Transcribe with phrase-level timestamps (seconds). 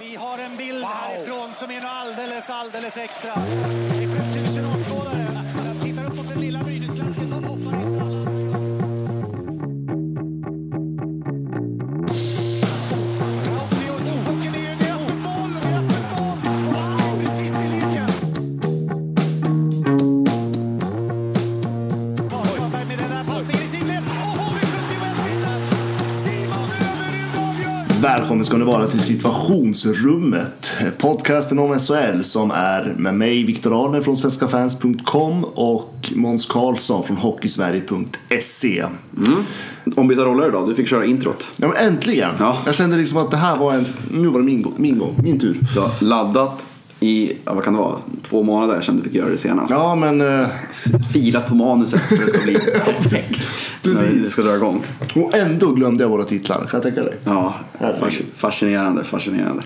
[0.00, 3.34] Vi har en bild härifrån som är alldeles, alldeles extra.
[3.34, 4.83] Det är 7000
[28.44, 30.72] ska ni vara till situationsrummet.
[30.98, 37.16] Podcasten om SHL som är med mig Viktor Arner från svenskafans.com och Måns Karlsson från
[37.16, 38.84] hockeysverige.se.
[39.96, 41.50] Ombytta roller idag, du fick köra introt.
[41.56, 42.30] Ja men äntligen!
[42.38, 42.58] Ja.
[42.66, 43.86] Jag kände liksom att det här var en...
[44.10, 45.58] Nu var det min, gång- min gång, min tur.
[45.74, 46.66] Du har laddat
[47.00, 49.70] i, ja, vad kan det vara, två månader sedan du fick göra det senast.
[49.70, 50.20] Ja men...
[50.20, 50.46] eh,
[51.12, 52.54] Filat på manuset för det ska bli
[52.84, 53.40] perfekt.
[53.82, 54.08] Precis.
[54.16, 54.82] Det ska dra igång.
[55.14, 57.14] Och ändå glömde jag våra titlar, kan jag tänka dig?
[57.24, 57.54] Ja,
[58.34, 59.62] fascinerande, fascinerande.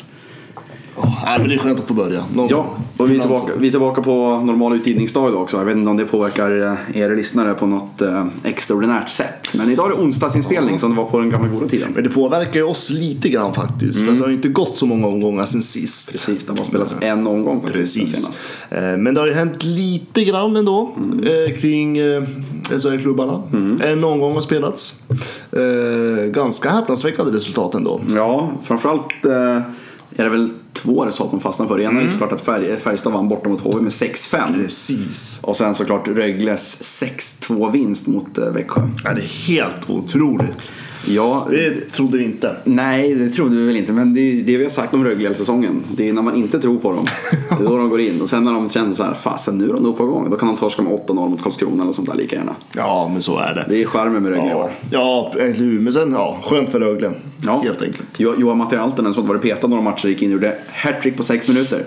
[1.03, 2.25] Oh, nej, men det är skönt att få börja.
[2.35, 5.57] Någon- Ja, och vi är, tillbaka, vi är tillbaka på normal utgivningsdag idag också.
[5.57, 6.61] Jag vet inte om det påverkar
[6.95, 9.49] eh, er lyssnare på något eh, extraordinärt sätt.
[9.55, 11.89] Men idag är det onsdagsinspelning som det var på den gamla goda tiden.
[11.95, 14.01] Men det påverkar ju oss lite grann faktiskt.
[14.05, 16.11] För att det har ju inte gått så många omgångar sen sist.
[16.11, 18.17] Precis, det har spelats en omgång faktiskt Precis.
[18.23, 18.43] senast.
[18.71, 22.23] Eh, Men det har ju hänt lite grann ändå eh, kring eh,
[22.79, 23.43] SHL-klubbarna.
[23.85, 25.03] En omgång har spelats.
[25.53, 28.01] Eh, Ganska häpnadsväckande resultat ändå.
[28.15, 29.33] Ja, framförallt eh,
[30.17, 30.49] är det väl
[30.83, 31.79] två resultat man fastnar för.
[31.79, 34.65] Det ena är såklart att Färj, Färjestad vann borta mot HV med 6-5.
[34.65, 35.39] Precis.
[35.43, 38.89] Och sen såklart Rögles 6-2 vinst mot eh, Växjö.
[39.05, 40.73] Ja, det är helt otroligt.
[41.07, 42.57] Ja, Det trodde vi inte.
[42.65, 43.93] nej det trodde vi väl inte.
[43.93, 45.83] Men det är det vi har sagt om Rögle hela säsongen.
[45.97, 47.07] Det är när man inte tror på dem.
[47.59, 48.21] Det är då de går in.
[48.21, 50.31] Och sen när de känner så här, fasen nu är de nog på gång.
[50.31, 52.57] Då kan de torska med 8-0 mot Karlskrona eller sånt där lika gärna.
[52.77, 53.67] Ja, men så är det.
[53.69, 54.71] Det är charmen med Rögle i Ja, år.
[54.91, 55.81] ja eller hur.
[55.81, 57.13] Men sen, ja, skönt för Rögle.
[57.45, 57.61] Ja.
[57.65, 58.09] Helt enkelt.
[58.19, 61.17] Jo- Johan Matti Altonen som hade varit petad några matcher gick in och gjorde hattrick
[61.17, 61.85] på sex minuter.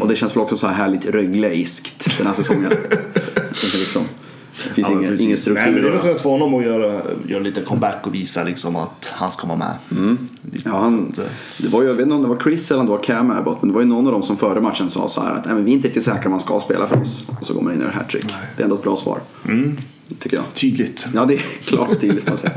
[0.00, 2.72] Och det känns väl också så här härligt Rögle-iskt den här säsongen.
[3.78, 4.02] Liksom,
[4.68, 5.62] det finns Ja, ingen, ingen struktur.
[5.64, 8.76] Nej, men det och- skönt för honom att göra, göra lite comeback och visa liksom
[8.76, 9.74] att han ska vara med.
[10.52, 11.24] Lite, Ja, han, eh,
[11.58, 13.30] det var ju, jag vet inte om det var Chris eller om det var Cam
[13.30, 15.44] Abbott, men det var ju någon av dem som före matchen sa så här att
[15.44, 17.24] Nej, men vi är inte riktigt säkra om man ska spela för oss.
[17.40, 18.26] Och så går man in och gör hattrick.
[18.56, 19.20] Det är ändå ett bra svar.
[19.48, 19.76] Mm.
[20.18, 20.44] Tycker jag.
[20.54, 21.06] Tydligt.
[21.14, 22.56] Ja, det är klart tydligt man säger.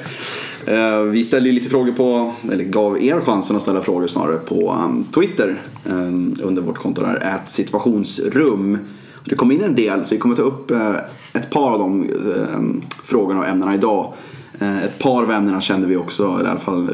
[0.68, 4.76] Eh, vi ställde lite frågor på, eller gav er chansen att ställa frågor snarare på
[4.86, 5.94] um, Twitter eh,
[6.44, 8.78] under vårt konto där, ät situationsrum.
[9.26, 10.96] Det kom in en del så vi kommer ta upp eh,
[11.34, 14.14] ett par av de eh, frågorna och ämnena idag.
[14.60, 16.90] Eh, ett par av ämnena kände vi också, eller i alla fall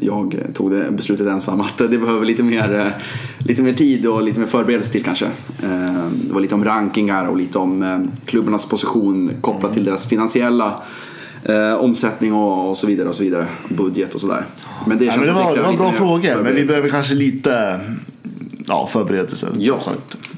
[0.00, 2.96] jag tog det beslutet ensam att det behöver lite mer,
[3.38, 5.26] lite mer tid och lite mer förberedelse till kanske.
[6.12, 10.82] Det var lite om rankingar och lite om klubbarnas position kopplat till deras finansiella
[11.78, 13.46] omsättning och, så vidare och så vidare.
[13.68, 14.44] Budget och sådär.
[14.86, 17.80] Men det Ja, men det var, det var bra frågor, men vi behöver kanske lite
[18.66, 19.48] ja, förberedelse.
[19.58, 19.80] Ja.
[19.80, 20.29] Som sagt.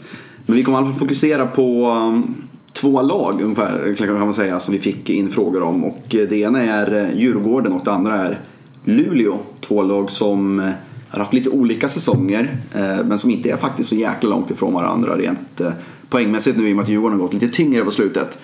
[0.47, 2.35] Men vi kommer i alla fall fokusera på um,
[2.73, 5.85] två lag ungefär kan man säga som vi fick in frågor om.
[5.85, 8.41] Och eh, det ena är eh, Djurgården och det andra är
[8.85, 9.39] Luleå.
[9.61, 10.71] Två lag som eh,
[11.09, 12.57] har haft lite olika säsonger
[13.05, 15.61] men som inte är faktiskt så jäkla långt ifrån varandra rent
[16.09, 18.39] poängmässigt nu i och med att Djurgården har gått lite tyngre på slutet.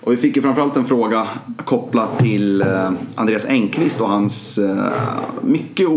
[0.00, 1.26] Och vi fick ju framförallt en fråga
[1.64, 2.64] kopplat till
[3.14, 4.58] Andreas Engqvist och hans
[5.42, 5.88] mycket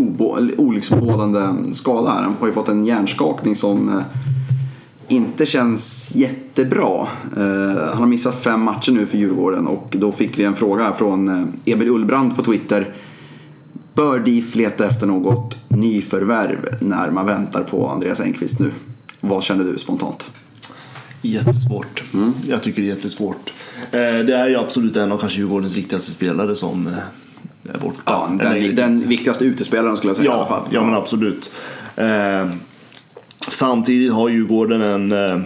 [0.56, 1.40] olycksbådande
[1.72, 2.22] skada här.
[2.22, 4.02] Han har ju fått en hjärnskakning som
[5.08, 7.06] inte känns jättebra.
[7.36, 10.92] Eh, han har missat fem matcher nu för Djurgården och då fick vi en fråga
[10.92, 12.94] från eh, Emil Ullbrand på Twitter.
[13.94, 18.70] Bör DIF leta efter något nyförvärv när man väntar på Andreas Engqvist nu?
[19.20, 20.30] Vad känner du spontant?
[21.22, 22.02] Jättesvårt.
[22.14, 22.32] Mm.
[22.48, 23.52] Jag tycker det är jättesvårt.
[23.90, 26.88] Eh, Det är ju absolut en av kanske Djurgårdens viktigaste spelare som
[27.74, 28.00] är borta.
[28.06, 30.62] Ja, den, den viktigaste utespelaren skulle jag säga i alla Ja, fall.
[30.70, 31.52] ja men absolut.
[33.50, 35.40] Samtidigt har Djurgården en eh,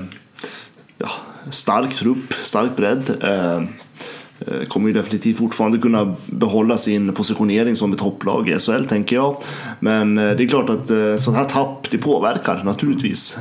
[0.99, 1.09] ja,
[1.51, 3.23] stark trupp, stark bredd.
[3.23, 8.85] Eh, eh, kommer ju definitivt fortfarande kunna behålla sin positionering som ett topplag i SHL
[8.85, 9.37] tänker jag.
[9.81, 10.87] Men det är klart att
[11.21, 13.39] sådana här tapp det påverkar naturligtvis.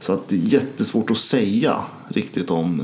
[0.00, 1.76] Så att det är jättesvårt att säga
[2.08, 2.82] riktigt om,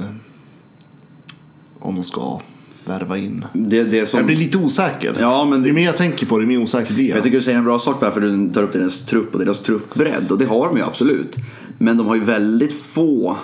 [1.79, 2.41] om de ska
[2.89, 3.45] värva in.
[3.53, 5.17] Det, det som, Jag blir lite osäker.
[5.21, 7.17] Ja, men det- Ju mer jag tänker på det, ju mer osäker blir jag.
[7.17, 9.41] Jag tycker du säger en bra sak där för du tar upp deras trupp och
[9.41, 11.37] deras truppbredd och det har de ju absolut.
[11.79, 13.37] Men de har ju väldigt få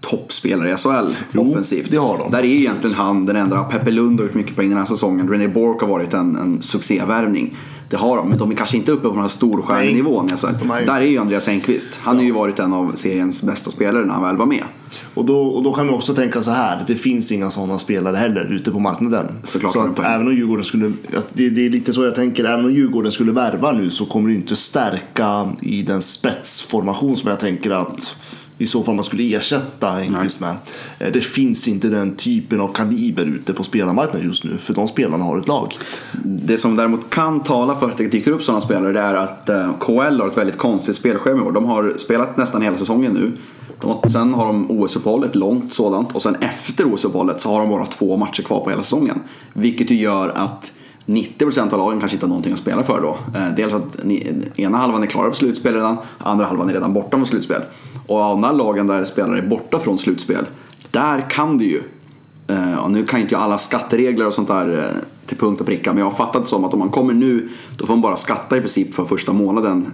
[0.00, 1.90] toppspelare i SHL Jo, offensivt.
[1.90, 2.30] det har de.
[2.30, 3.62] Där är ju egentligen han den enda.
[3.64, 5.28] Peppe Lund har gjort mycket poäng den här säsongen.
[5.28, 7.56] René Bork har varit en, en succévärvning.
[7.88, 10.46] Det har de, men de är kanske inte uppe på den här storstjärnenivån i SHL.
[10.86, 11.98] Där är ju Andreas Enqvist.
[12.02, 14.64] Han har ju varit en av seriens bästa spelare när han väl var med.
[15.14, 18.16] Och då, och då kan vi också tänka så här, det finns inga sådana spelare
[18.16, 19.26] heller ute på marknaden.
[19.42, 20.92] Såklart så att även om Djurgården skulle,
[21.32, 24.28] det, det är lite så jag tänker, även om Djurgården skulle värva nu så kommer
[24.28, 28.16] det inte stärka i den spetsformation som jag tänker att
[28.58, 30.54] i så fall man skulle ersätta Enqvist med.
[30.98, 34.88] Eh, Det finns inte den typen av kaliber ute på spelarmarknaden just nu, för de
[34.88, 35.78] spelarna har ett lag.
[36.24, 39.48] Det som däremot kan tala för att det dyker upp sådana spelare det är att
[39.48, 41.52] eh, KL har ett väldigt konstigt spelschema i år.
[41.52, 43.32] De har spelat nästan hela säsongen nu.
[43.84, 46.14] Och sen har de OS-uppehåll, ett långt sådant.
[46.14, 49.20] Och sen efter OS-uppehållet så har de bara två matcher kvar på hela säsongen.
[49.52, 50.72] Vilket ju gör att
[51.06, 53.38] 90% av lagen kanske inte har någonting att spela för då.
[53.38, 56.92] Eh, dels att ni, ena halvan är klara för slutspel redan, andra halvan är redan
[56.92, 57.62] borta från slutspel.
[58.06, 60.46] Och av de här lagen där spelare är borta från slutspel,
[60.90, 61.82] där kan det ju
[62.48, 65.66] eh, och nu kan inte jag alla skatteregler och sånt där eh, till punkt och
[65.66, 65.92] pricka.
[65.92, 68.16] Men jag har fattat det som att om man kommer nu då får man bara
[68.16, 69.92] skatta i princip för första månaden.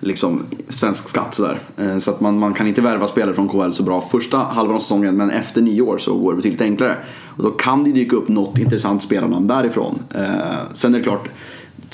[0.00, 1.60] Liksom svensk skatt sådär.
[1.76, 4.76] Eh, så att man, man kan inte värva spelare från KL så bra första halvan
[4.76, 5.16] av säsongen.
[5.16, 6.96] Men efter nyår så går det betydligt enklare.
[7.36, 9.98] Och då kan det dyka upp något intressant spelarnamn därifrån.
[10.14, 10.22] Eh,
[10.72, 11.28] sen är det klart,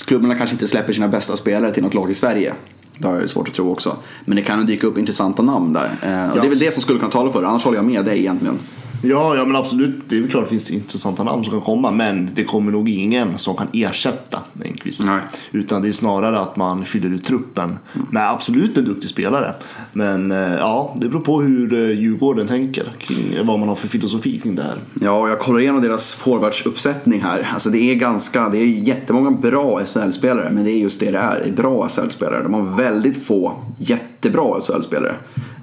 [0.06, 2.54] klubbarna kanske inte släpper sina bästa spelare till något lag i Sverige.
[2.98, 3.96] Det har jag svårt att tro också.
[4.24, 5.90] Men det kan dyka upp intressanta namn där.
[6.02, 6.40] Eh, och Ja.
[6.40, 7.48] Det är väl det som skulle kunna tala för det.
[7.48, 8.58] Annars håller jag med dig egentligen.
[9.02, 9.94] Ja, ja men absolut.
[10.08, 11.90] Det är klart att det finns intressanta namn som kan komma.
[11.90, 15.04] Men det kommer nog ingen som kan ersätta Enqvist.
[15.04, 15.20] Nej.
[15.52, 17.78] Utan det är snarare att man fyller ut truppen
[18.10, 19.54] med absolut en duktig spelare.
[19.92, 23.88] Men eh, ja, det beror på hur eh, Djurgården tänker kring vad man har för
[23.88, 24.76] filosofi kring det här.
[25.00, 27.48] Ja, och jag kollar igenom deras forwardsuppsättning här.
[27.52, 31.18] Alltså det är ganska, det är jättemånga bra SHL-spelare, men det är just det det
[31.18, 31.40] är.
[31.44, 32.42] det är bra SHL-spelare.
[32.42, 35.16] De har väldigt få jättebra SHL-spelare.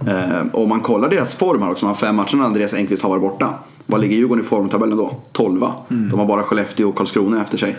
[0.08, 3.04] Eh, och om man kollar deras form här också, de här fem matcherna Andreas Enqvist
[3.04, 3.54] har varit borta.
[3.86, 5.16] Vad ligger Djurgården i formtabellen då?
[5.32, 7.76] 12 De har bara Skellefteå och Karlskrona efter sig.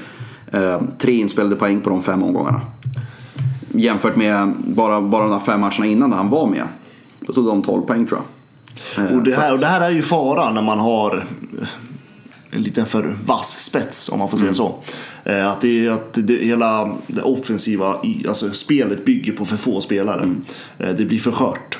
[0.52, 2.60] Eh, tre inspelade poäng på de fem omgångarna.
[3.72, 6.62] Jämfört med bara, bara de där fem matcherna innan där han var med.
[7.20, 8.20] Då tog de 12 poäng tror
[8.96, 9.04] jag.
[9.06, 11.24] Eh, Och det, här, och det här är ju fara när man har
[12.50, 14.54] en liten för vass spets om man får säga Mm.
[14.54, 14.74] så.
[15.24, 17.96] Eh, Att, det, att det, hela det offensiva
[18.28, 20.22] alltså spelet bygger på för få spelare.
[20.22, 20.42] Mm.
[20.78, 21.78] Eh, Det blir för skört.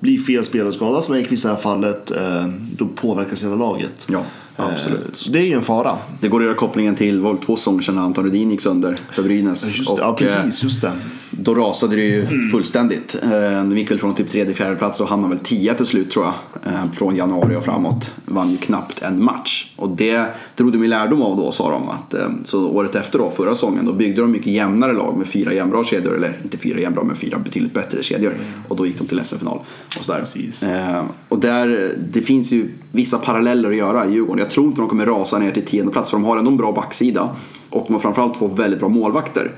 [0.00, 2.46] Blir fel spelare skadad, som Enqvist i det här fallet, eh,
[2.78, 4.06] då påverkas hela laget.
[4.10, 4.22] Ja,
[4.56, 5.16] absolut.
[5.16, 5.98] Så det är ju en fara.
[6.20, 9.22] Det går att göra kopplingen till det två säsonger sedan Anton Rudin gick sönder för
[9.22, 9.76] Brynäs.
[9.78, 10.88] Just det, ja, Och, precis, just det.
[10.88, 10.94] eh,
[11.30, 13.16] Då rasade det ju fullständigt.
[13.22, 13.30] Eh,
[13.64, 16.24] De gick väl från typ tredje, fjärde plats och hamnade väl tia till slut tror
[16.24, 16.34] jag.
[16.72, 18.12] Eh, Från januari och framåt.
[18.24, 19.72] Vann ju knappt en match.
[19.76, 20.26] Och det
[20.56, 21.88] drog de ju lärdom av då sa de.
[21.88, 25.26] Att, eh, så året efter då, förra säsongen, då byggde de mycket jämnare lag med
[25.26, 26.16] fyra jämnbra kedjor.
[26.16, 28.34] Eller inte fyra jämnbra, men fyra betydligt bättre kedjor.
[28.68, 29.58] Och då gick de till SM-final.
[29.98, 30.20] Och, sådär.
[30.20, 30.62] Precis.
[30.62, 34.38] Eh, och där, det finns ju vissa paralleller att göra i Djurgården.
[34.46, 36.56] Jag tror inte de kommer rasa ner till tionde plats för de har ändå en
[36.56, 37.36] bra backsida.
[37.70, 39.52] Och de har framförallt två väldigt bra målvakter.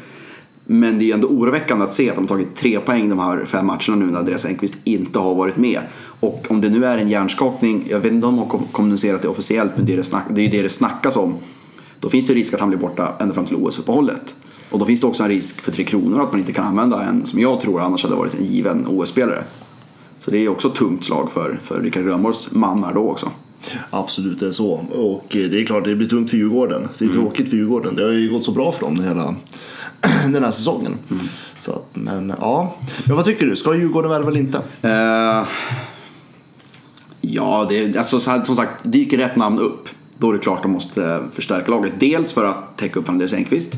[0.65, 3.45] Men det är ändå oroväckande att se att de har tagit tre poäng de här
[3.45, 5.81] fem matcherna nu när Andreas Enqvist inte har varit med.
[6.21, 9.29] Och om det nu är en hjärnskakning, jag vet inte om de har kommunicerat det
[9.29, 11.35] officiellt men det är, det, snack, det är det det snackas om.
[12.01, 14.35] Då finns det risk att han blir borta ända fram till OS-uppehållet.
[14.71, 17.03] Och då finns det också en risk för Tre Kronor att man inte kan använda
[17.03, 19.45] en som jag tror annars hade varit en given OS-spelare.
[20.19, 23.31] Så det är också ett tungt slag för, för Rickard Rönnborgs man här då också.
[23.91, 24.73] Absolut, det är så.
[24.93, 26.89] Och eh, det är klart, det blir tungt för Djurgården.
[26.99, 27.21] Det är Mm.
[27.23, 27.95] tråkigt för Djurgården.
[27.97, 29.35] Det har ju gått så bra för dem hela
[30.33, 30.95] den här säsongen.
[31.11, 31.23] Mm.
[31.61, 32.77] Så men ja.
[33.05, 33.57] Men vad tycker du?
[33.57, 34.59] Ska Djurgården värva eller inte?
[34.83, 35.47] Eh,
[37.21, 39.89] ja, det, alltså, som sagt, dyker rätt namn upp
[40.19, 41.93] då är det klart de måste förstärka laget.
[41.99, 43.75] Dels för att täcka upp Andreas Enqvist,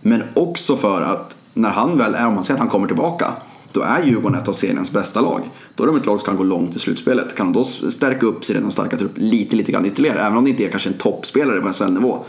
[0.00, 3.32] men också för att när han väl är, om man säger att han kommer tillbaka,
[3.74, 5.40] då är Djurgården ett av seriens bästa lag.
[5.74, 7.36] Då är de ett lag som kan gå långt i slutspelet.
[7.36, 10.44] Kan de då stärka upp sin redan starka trupp lite, lite grann ytterligare, även om
[10.44, 12.24] det inte är kanske en toppspelare på SL-nivå,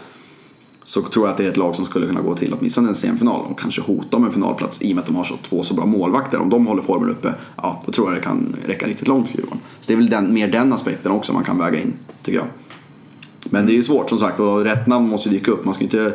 [0.84, 2.96] så tror jag att det är ett lag som skulle kunna gå till åtminstone en
[2.96, 5.64] semifinal och kanske hota om en finalplats i och med att de har så, två
[5.64, 6.42] så bra målvakter.
[6.42, 9.38] Om de håller formen uppe, ja, då tror jag det kan räcka riktigt långt för
[9.38, 9.60] Djurgården.
[9.80, 12.48] Så det är väl den, mer den aspekten också man kan väga in, tycker jag.
[13.50, 15.66] Men det är ju svårt som sagt och rätt namn måste ju dyka upp.
[15.66, 16.14] Man ska inte,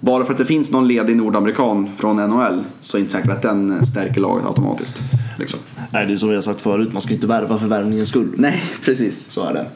[0.00, 3.30] bara för att det finns någon ledig nordamerikan från NHL så är det inte säkert
[3.30, 5.02] att den stärker laget automatiskt.
[5.38, 5.60] Liksom.
[5.90, 6.92] Nej, det är som vi har sagt förut.
[6.92, 8.28] Man ska inte värva för värvningens skull.
[8.36, 9.30] Nej, precis.
[9.30, 9.66] Så är det.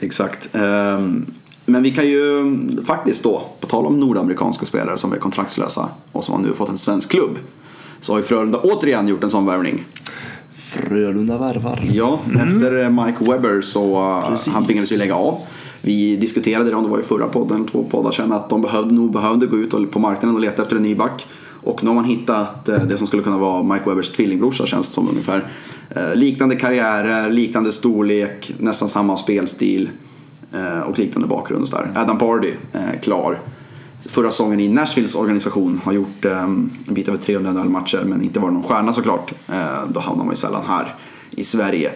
[0.00, 0.48] Exakt.
[0.54, 1.26] Ehm,
[1.66, 2.42] Men vi kan ju
[2.84, 6.68] faktiskt då, på tal om nordamerikanska spelare som är kontraktslösa och som har nu fått
[6.68, 7.38] en svensk klubb.
[8.00, 9.84] Så har ju Frölunda återigen gjort en sån värvning.
[10.52, 11.80] Frölunda värvar.
[11.92, 14.52] Ja, efter eh, Mike Webber så Precis.
[14.52, 15.40] han tvingades ju lägga av.
[15.84, 18.94] Vi diskuterade det om det var i förra podden, två poddar sedan, att de behövde,
[18.94, 21.26] nog behövde gå ut och- på marknaden och leta efter en ny back.
[21.62, 24.88] Och nu har man hittat eh, det som skulle kunna vara Mike Webbers tvillingbrorsa känns
[24.88, 25.48] det som ungefär.
[25.90, 29.90] Eh, liknande karriärer, liknande storlek, nästan samma spelstil
[30.52, 31.88] eh, och liknande bakgrund och.
[31.96, 32.52] Adam Pardy,
[33.02, 33.40] klar.
[34.08, 38.54] Förra säsongen i Nashvilles organisation har gjort en bit över 300 NHL-matcher men inte varit
[38.54, 39.32] någon stjärna såklart.
[39.88, 40.94] Då hamnar man ju sällan här
[41.30, 41.90] i Sverige.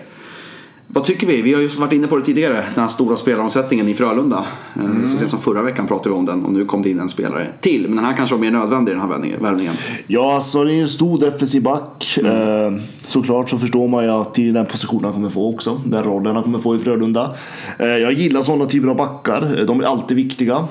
[0.90, 1.42] Vad tycker vi?
[1.42, 4.44] Vi har ju varit inne på det tidigare, den här stora spelaromsättningen i Frölunda.
[4.76, 5.08] Mm.
[5.08, 7.08] Så sent som förra veckan pratade vi om den och nu kom det in en
[7.08, 7.82] spelare till.
[7.82, 9.08] Men den här kanske var mer nödvändig den här
[9.40, 9.74] värvningen.
[10.06, 12.18] Ja, alltså det är en stor defensiv back.
[12.20, 12.74] Mm.
[12.74, 15.80] Eh, såklart så förstår man ju att det är den positionen han kommer få också.
[15.84, 17.34] Den rollen han kommer få i Frölunda.
[17.78, 19.64] Eh, jag gillar sådana typer av backar.
[19.66, 20.68] De är alltid viktiga.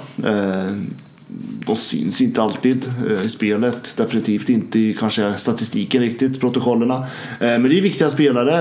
[1.66, 3.98] De syns inte alltid eh, i spelet.
[3.98, 6.96] Definitivt inte i kanske statistiken riktigt, protokollerna.
[6.96, 7.06] Eh,
[7.40, 8.54] men det är viktiga spelare.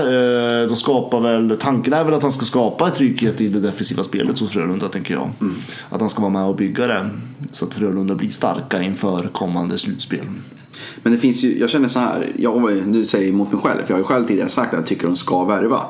[0.61, 3.59] Eh, de skapar väl, tanken är väl att han ska skapa ett trygghet i det
[3.59, 5.29] defensiva spelet hos Frölunda, tänker jag.
[5.41, 5.55] Mm.
[5.89, 7.09] Att han ska vara med och bygga det
[7.51, 10.25] så att Frölunda blir starka inför kommande slutspel.
[11.03, 13.85] Men det finns ju, jag känner så här, jag, nu säger jag emot mig själv,
[13.85, 15.81] för jag har ju själv tidigare sagt att jag tycker de ska värva.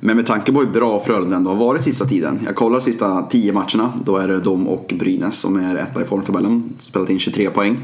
[0.00, 2.40] Men med tanke på hur bra Frölunda ändå har varit sista tiden.
[2.44, 3.92] Jag kollar sista tio matcherna.
[4.04, 6.72] Då är det de och Brynäs som är etta i formtabellen.
[6.78, 7.80] Spelat in 23 poäng.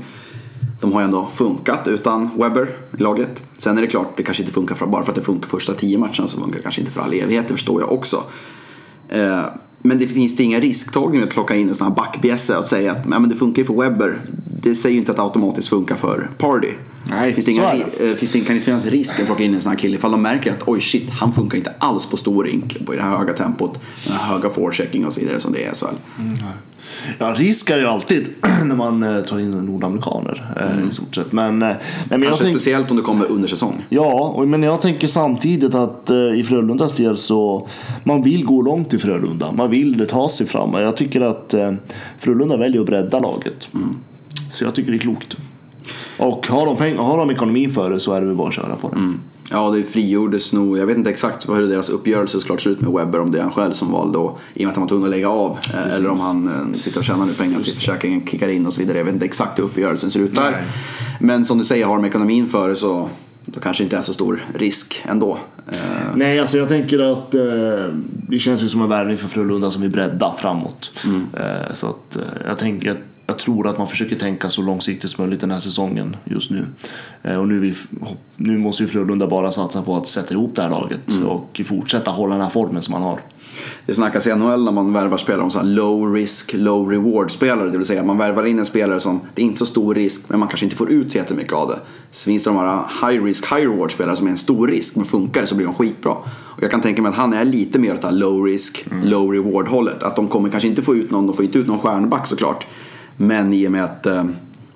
[0.81, 2.69] De har ju ändå funkat utan Webber
[2.99, 3.43] i laget.
[3.59, 5.75] Sen är det klart, det kanske inte funkar för, bara för att det funkar första
[5.75, 8.23] tio matcherna så funkar det kanske inte för all evighet, det förstår jag också.
[9.09, 9.43] Eh,
[9.79, 12.65] men det finns det inga risktagningar med att plocka in en sån här backbjässe och
[12.65, 14.21] säga att men det funkar ju för Webber.
[14.65, 16.69] Det säger ju inte att det automatiskt funkar för Party.
[17.11, 19.55] Nej, finns det, inga, äh, finns det, kan det inte finnas risk att plocka in
[19.55, 22.17] en sån här kille ifall de märker att oj shit, han funkar inte alls på
[22.17, 25.53] stor rink på det här höga tempot, den här höga forechecking och så vidare som
[25.53, 25.87] det är i SHL.
[26.19, 26.35] Mm.
[27.19, 28.29] Ja, risk är ju alltid
[28.65, 30.89] när man eh, tar in nordamerikaner eh, mm.
[30.89, 31.33] i stort sett.
[31.33, 31.77] Men, men
[32.09, 32.57] Kanske jag tänk...
[32.57, 33.85] speciellt om det kommer under säsong.
[33.89, 37.69] Ja, men jag tänker samtidigt att i Frölundas del så
[38.05, 39.53] man vill gå långt i Frölunda.
[39.53, 40.75] Man vill ta sig fram.
[40.75, 41.55] Jag tycker att
[42.19, 43.69] Frölunda väljer att bredda laget.
[43.75, 43.97] Mm.
[44.55, 45.37] Så jag tycker det är klokt.
[46.17, 48.55] Och har de, pengar, har de ekonomin för det så är det väl bara att
[48.55, 48.97] köra på det.
[48.97, 49.21] Mm.
[49.51, 50.79] Ja, det frigjordes nog.
[50.79, 53.21] Jag vet inte exakt hur deras uppgörelse såklart ser ut med Webber.
[53.21, 55.05] Om det är han själv som valde och, i och med att han var tvungen
[55.05, 55.59] att lägga av.
[55.61, 55.75] Precis.
[55.75, 58.75] Eh, eller om han eh, sitter och tjänar nu pengar till försäkringen, kickar in och
[58.75, 58.99] så vidare.
[58.99, 60.51] Jag vet inte exakt hur uppgörelsen ser ut där.
[60.51, 60.65] Nej.
[61.21, 63.09] Men som du säger, har de ekonomin för det så
[63.47, 65.39] då kanske inte är så stor risk ändå.
[65.73, 65.79] Eh,
[66.15, 67.95] Nej, alltså jag tänker att eh,
[68.29, 70.91] det känns ju som en värvning för Frölunda som vill bredda framåt.
[71.05, 71.27] Mm.
[71.37, 75.11] Eh, så att eh, jag tänker att jag tror att man försöker tänka så långsiktigt
[75.11, 76.67] som möjligt den här säsongen just nu.
[77.23, 77.75] Eh, och nu, vi,
[78.37, 81.29] nu måste ju Frölunda bara satsa på att sätta ihop det här laget mm.
[81.29, 83.21] och fortsätta hålla den här formen som man har.
[83.87, 87.71] Det snackas i NHL när man värvar spelare om så low risk, low reward spelare.
[87.71, 90.29] Det vill säga man värvar in en spelare som, det är inte så stor risk
[90.29, 91.79] men man kanske inte får ut så jättemycket av det.
[92.11, 94.97] Så finns det de här high risk, high reward spelare som är en stor risk
[94.97, 96.13] men funkar det så blir de skitbra.
[96.57, 98.87] Och jag kan tänka mig att han är lite mer åt det här low risk,
[98.91, 99.09] mm.
[99.09, 100.03] low reward hållet.
[100.03, 102.67] Att de kommer kanske inte få ut någon, de får inte ut någon stjärnback såklart.
[103.17, 104.25] Men i och med att eh,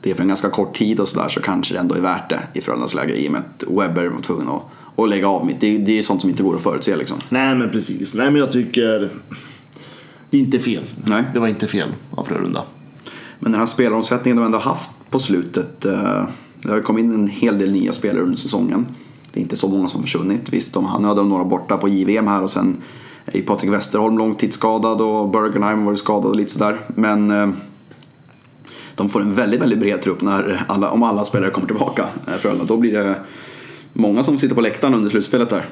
[0.00, 2.30] det är för en ganska kort tid och sådär så kanske det ändå är värt
[2.30, 4.62] det i Frölundas läge i och med att Webber var tvungen att,
[4.96, 5.50] att lägga av.
[5.60, 7.16] Det, det är sånt som inte går att förutse liksom.
[7.28, 8.14] Nej men precis.
[8.14, 9.10] Nej men jag tycker
[10.30, 10.82] det är inte fel.
[11.04, 11.24] Nej.
[11.32, 12.62] Det var inte fel av Frölunda.
[13.38, 15.84] Men den här spelaromsättningen de ändå haft på slutet.
[15.84, 16.24] Eh,
[16.62, 18.86] det har kommit in en hel del nya spelare under säsongen.
[19.32, 20.52] Det är inte så många som försvunnit.
[20.52, 22.76] Visst, de, nu hade de några borta på JVM här och sen
[23.26, 26.80] är Patrik Westerholm långtidsskadad och Bergenheim var skadad och lite sådär.
[26.88, 27.48] Men eh,
[28.98, 32.06] de får en väldigt, väldigt bred trupp när alla, om alla spelare kommer tillbaka.
[32.26, 32.64] Eh, Frölunda.
[32.64, 33.14] Då blir det
[33.92, 35.64] många som sitter på läktaren under slutspelet där.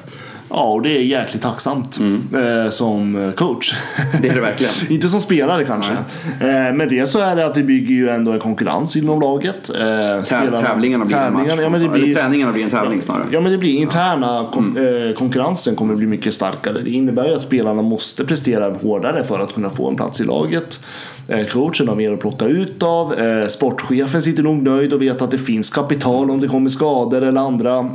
[0.49, 2.63] Ja, och det är jäkligt tacksamt mm.
[2.63, 3.73] eh, som coach.
[4.21, 4.73] Det är det verkligen.
[4.89, 5.93] Inte som spelare kanske.
[6.39, 9.69] Eh, med det så är det att det bygger ju ändå en konkurrens inom laget.
[9.69, 11.45] Eh, spelarna, tävlingarna blir en match.
[11.49, 13.23] Ja, men det blir, Eller träningarna blir en tävling snarare.
[13.31, 15.07] Ja, men det blir interna mm.
[15.07, 16.81] eh, konkurrensen kommer bli mycket starkare.
[16.81, 20.23] Det innebär ju att spelarna måste prestera hårdare för att kunna få en plats i
[20.23, 20.79] laget.
[21.27, 23.13] Eh, coachen har mer att plocka ut av.
[23.47, 27.41] Sportchefen sitter nog nöjd och vet att det finns kapital om det kommer skador eller
[27.41, 27.89] andra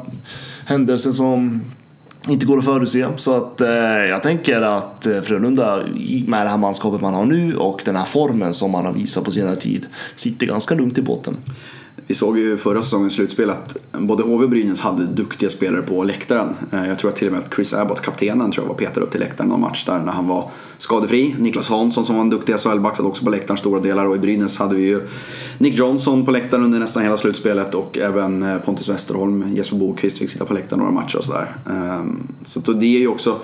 [0.67, 1.61] händelser som
[2.29, 3.07] inte går att förutse.
[3.17, 3.69] Så att eh,
[4.09, 5.77] jag tänker att eh, Frölunda
[6.27, 9.25] med det här manskapet man har nu och den här formen som man har visat
[9.25, 9.87] på senare tid
[10.17, 11.37] sitter ganska lugnt i båten.
[12.07, 16.05] Vi såg ju förra säsongens slutspel att både HV och Brynäs hade duktiga spelare på
[16.05, 16.55] läktaren.
[16.73, 19.01] Eh, jag tror att till och med att Chris Abbott, kaptenen, tror jag var petad
[19.01, 21.35] upp till läktaren någon match där när han var skadefri.
[21.39, 24.19] Niklas Hansson som var en duktig SHL-back satt också på läktaren stora delar och i
[24.19, 25.01] Brynäs hade vi ju
[25.59, 30.19] Nick Johnson på läktaren under nästan hela slutspelet och även eh, Pontus Westerholm, Jesper Bokvist
[30.19, 31.57] fick sitta på läktaren några matcher och sådär.
[31.71, 33.39] Ehm, så det är ju också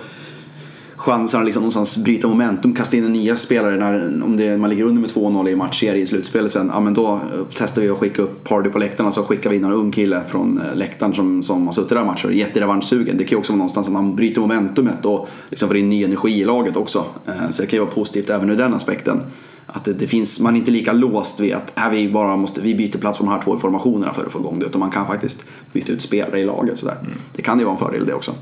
[0.99, 4.85] chansen att liksom någonstans bryta momentum, kasta in nya spelare när om det, man ligger
[4.85, 6.71] under med 2-0 i matchserie i slutspelet sen.
[6.75, 7.21] Ja men då eh,
[7.55, 9.93] testar vi att skicka upp Party på läktaren och så skickar vi in en ung
[9.93, 13.17] kille från eh, läktaren som, som har suttit där matcher jätterevanschsugen.
[13.19, 16.05] Det kan ju också vara någonstans att man bryter momentumet och liksom får in ny
[16.05, 17.05] energi i laget också.
[17.27, 19.21] Eh, så det kan ju vara positivt även ur den aspekten.
[19.67, 22.61] Att det, det finns, man är inte lika låst vid att här, vi, bara måste,
[22.61, 24.67] vi byter plats på de här två formationerna för att få igång det.
[24.67, 26.79] Utan man kan faktiskt byta ut spelare i laget.
[26.79, 26.97] Sådär.
[27.33, 28.35] Det kan ju vara en fördel det också.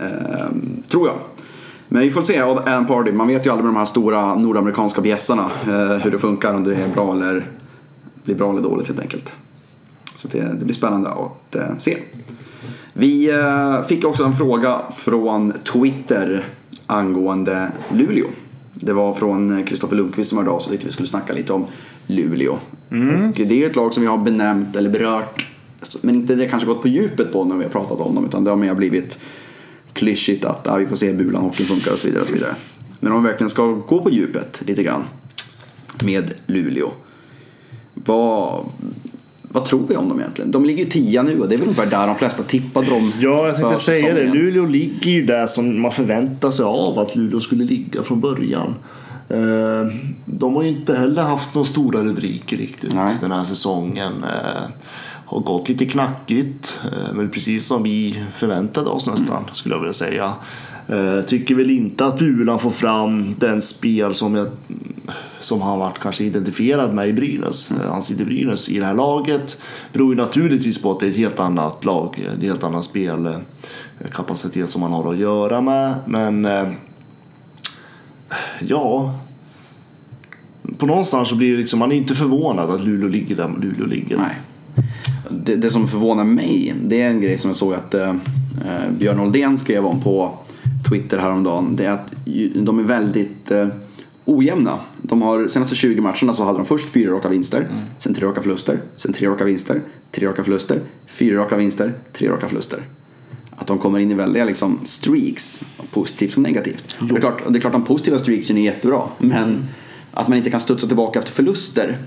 [0.00, 1.16] Ehm, tror jag.
[1.88, 3.12] Men vi får se, Adam Party.
[3.12, 6.54] Man vet ju aldrig med de här stora nordamerikanska bjässarna eh, hur det funkar.
[6.54, 7.46] Om det är bra eller,
[8.24, 9.34] blir bra eller dåligt helt enkelt.
[10.14, 11.96] Så det, det blir spännande att eh, se.
[12.92, 16.44] Vi eh, fick också en fråga från Twitter
[16.86, 18.26] angående Luleå.
[18.74, 20.86] Det var från Kristoffer Lundqvist som hörde av sig lite.
[20.86, 21.66] Vi skulle snacka lite om
[22.06, 22.52] Luleå.
[22.52, 25.46] Och det är ett lag som vi har benämnt eller berört.
[26.02, 28.24] Men inte det kanske gått på djupet på när vi har pratat om dem.
[28.24, 29.18] Utan det har mer blivit
[29.98, 32.22] klyschigt att ja, vi får se hur bulan hockeyn funkar och så vidare.
[32.22, 32.54] Och så vidare.
[33.00, 35.04] Men om vi verkligen ska gå på djupet lite grann
[36.04, 36.90] med Luleå.
[37.94, 38.64] Vad,
[39.42, 40.50] vad tror vi om dem egentligen?
[40.50, 43.12] De ligger ju tia nu och det är väl ungefär där de flesta tippade dem
[43.20, 44.24] Ja, jag tänkte säga det.
[44.24, 48.74] Luleå ligger ju där som man förväntar sig av att Luleå skulle ligga från början.
[49.28, 49.86] Eh,
[50.24, 53.16] De har ju inte heller haft några stora rubriker riktigt Nej.
[53.20, 54.12] den här säsongen.
[55.30, 59.92] Har gått lite knackigt, eh, men precis som vi förväntade oss nästan skulle jag vilja
[59.92, 60.32] säga.
[60.88, 64.48] Eh, Tycker väl inte att Bulan får fram den spel som, jag,
[65.40, 67.70] som han varit kanske identifierad med i Brynäs.
[67.70, 69.60] Eh, Han sitter i Brynäs i det här laget.
[69.92, 72.64] Beror ju naturligtvis på att det är ett helt annat lag, det är en helt
[72.64, 75.94] annan spelkapacitet som man har att göra med.
[76.06, 76.48] Men
[78.60, 79.14] ja,
[80.78, 83.86] på någonstans så blir det liksom, man är inte förvånad att Luleå ligger där Luleå
[83.86, 84.16] ligger.
[84.16, 84.36] Nej.
[85.30, 88.90] Det, det som förvånar mig, det är en grej som jag såg att eh, eh,
[88.98, 90.38] Björn Oldén skrev om på
[90.88, 91.76] Twitter häromdagen.
[91.76, 92.12] Det är att
[92.54, 93.68] de är väldigt eh,
[94.24, 94.78] ojämna.
[95.02, 97.68] De har senaste 20 matcherna så hade de först fyra raka vinster,
[97.98, 99.82] sen tre raka förluster, sen tre raka vinster,
[100.12, 102.82] tre raka förluster, fyra raka vinster, tre raka förluster.
[103.50, 106.96] Att de kommer in i väldiga liksom, streaks, positivt som negativt.
[107.00, 109.64] Och Det, är klart, det är klart de positiva streaksen är jättebra, men
[110.18, 111.98] att man inte kan studsa tillbaka efter förluster,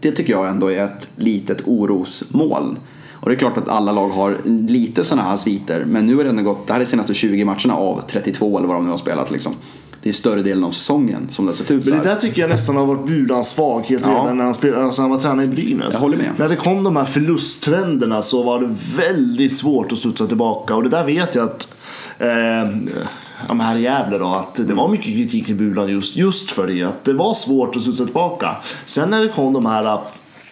[0.00, 2.78] det tycker jag ändå är ett litet orosmoln.
[3.12, 6.24] Och det är klart att alla lag har lite sådana här sviter, men nu är
[6.24, 8.84] det ändå gått, det här är de senaste 20 matcherna av 32 eller vad de
[8.84, 9.54] nu har spelat liksom.
[10.02, 12.40] Det är större delen av säsongen som det har sett ut Men det där tycker
[12.40, 14.10] jag nästan har varit Bulans svaghet Ja.
[14.10, 15.92] redan när han, spelade, alltså när han var tränare i Brynäs.
[15.92, 16.30] Jag håller med.
[16.36, 20.74] När det kom de här förlusttrenderna så var det väldigt svårt att studsa tillbaka.
[20.74, 21.68] Och det där vet jag att
[22.18, 22.28] eh,
[23.48, 26.50] ja, men här i Gävle då, att det var mycket kritik i Bulan just, just
[26.50, 26.82] för det.
[26.82, 28.56] Att det var svårt att studsa tillbaka.
[28.84, 30.00] Sen när det kom de här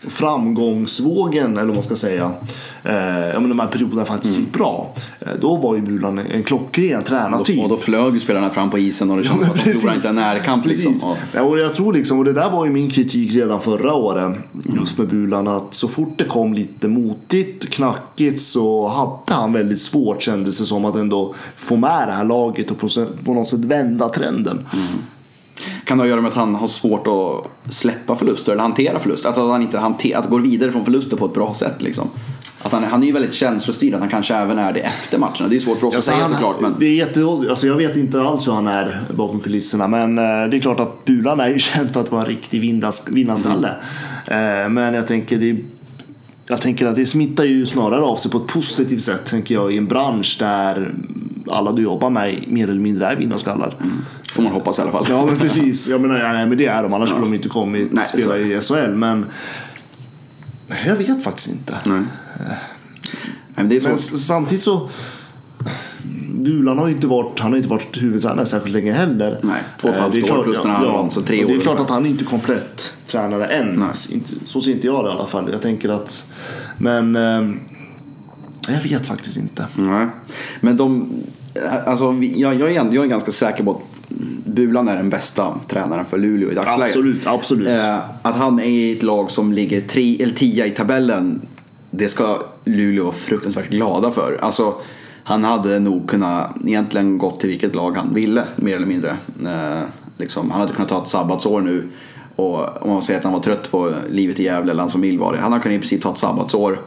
[0.09, 2.32] framgångsvågen, eller vad man ska säga,
[2.85, 2.94] eh,
[3.28, 4.94] ja, de här perioderna faktiskt gick bra.
[5.21, 7.57] Eh, då var ju Bulan en klockren Och tränartyp.
[7.57, 9.70] då, och då flög ju spelarna fram på isen och det kändes som att de
[9.72, 10.94] förlorade inte en närkamp liksom.
[11.03, 13.94] Och- Ja, och jag tror liksom, och det där var ju min kritik redan förra
[13.94, 14.37] året
[14.76, 19.81] just med Bulan att så fort det kom lite motigt, knackigt så hade han väldigt
[19.81, 22.88] svårt kändes det som att ändå få med det här laget och på,
[23.24, 24.66] på något sätt vända trenden.
[25.85, 28.98] Kan det ha att göra med att han har svårt att släppa förluster eller hantera
[28.98, 29.29] förluster?
[29.29, 32.09] Alltså att han inte hanter, att gå vidare från förluster på ett bra sätt liksom.
[32.62, 35.48] Att han, han är ju väldigt känslostyrd, att han kanske även är det efter matcherna.
[35.48, 36.61] Det är svårt för oss att säga han, såklart.
[36.61, 36.75] Men...
[36.79, 40.57] det är alltså jag vet inte alls hur han är bakom kulisserna men eh, det
[40.57, 42.61] är klart att Bulan är ju känd för att vara en riktig
[43.11, 43.75] vinnarskalle.
[44.27, 44.62] Mm.
[44.62, 45.57] Eh, men jag tänker det
[46.52, 49.72] jag tänker att det smittar ju snarare av sig på ett positivt sätt tänker jag
[49.72, 50.94] i en bransch där
[51.50, 53.74] alla du jobbar med mer eller mindre är vinnarskallar.
[54.32, 55.06] Får man hoppas i alla fall.
[55.08, 57.48] Ja men precis, jag menar ja, nej, men det är de annars skulle de inte
[57.48, 59.26] kommit Nej, spela i SHL men
[60.86, 61.76] jag vet faktiskt inte.
[61.84, 62.02] Nej.
[62.38, 62.56] Nej,
[63.54, 64.88] men det är Men samtidigt så
[66.35, 69.38] Bulan har ju inte varit, han har inte varit huvudtränare särskilt länge heller.
[69.42, 71.59] Nej, två och ett halvt år plus den här halvan, så tre och Det är
[71.59, 73.66] år klart att han är inte komplett tränare än.
[73.66, 74.23] Nej.
[74.45, 75.49] Så ser inte jag det i alla fall.
[75.53, 76.25] Jag tänker att...
[76.79, 77.16] Men...
[77.16, 77.51] Eh,
[78.68, 79.66] jag vet faktiskt inte.
[79.75, 80.07] Nej.
[80.61, 81.09] Men de,
[81.87, 83.83] alltså, jag, jag, är, jag är ganska säker på att
[84.45, 86.97] Bulan är den bästa tränaren för Luleå i dagsläget.
[86.97, 87.68] Absolut, absolut.
[87.68, 91.40] Eh, att han är i ett lag som ligger tre, eller tia i tabellen,
[91.90, 94.38] det ska Luleå vara fruktansvärt glada för.
[94.42, 94.75] Alltså,
[95.24, 99.11] han hade nog kunnat egentligen gått till vilket lag han ville, mer eller mindre.
[99.44, 99.82] Eh,
[100.16, 101.88] liksom, han hade kunnat ta ett sabbatsår nu.
[102.37, 105.18] Och om man säger att han var trött på livet i Gävle, eller hans familj
[105.18, 105.38] var det.
[105.38, 106.80] Han hade kunnat i princip ta ett sabbatsår.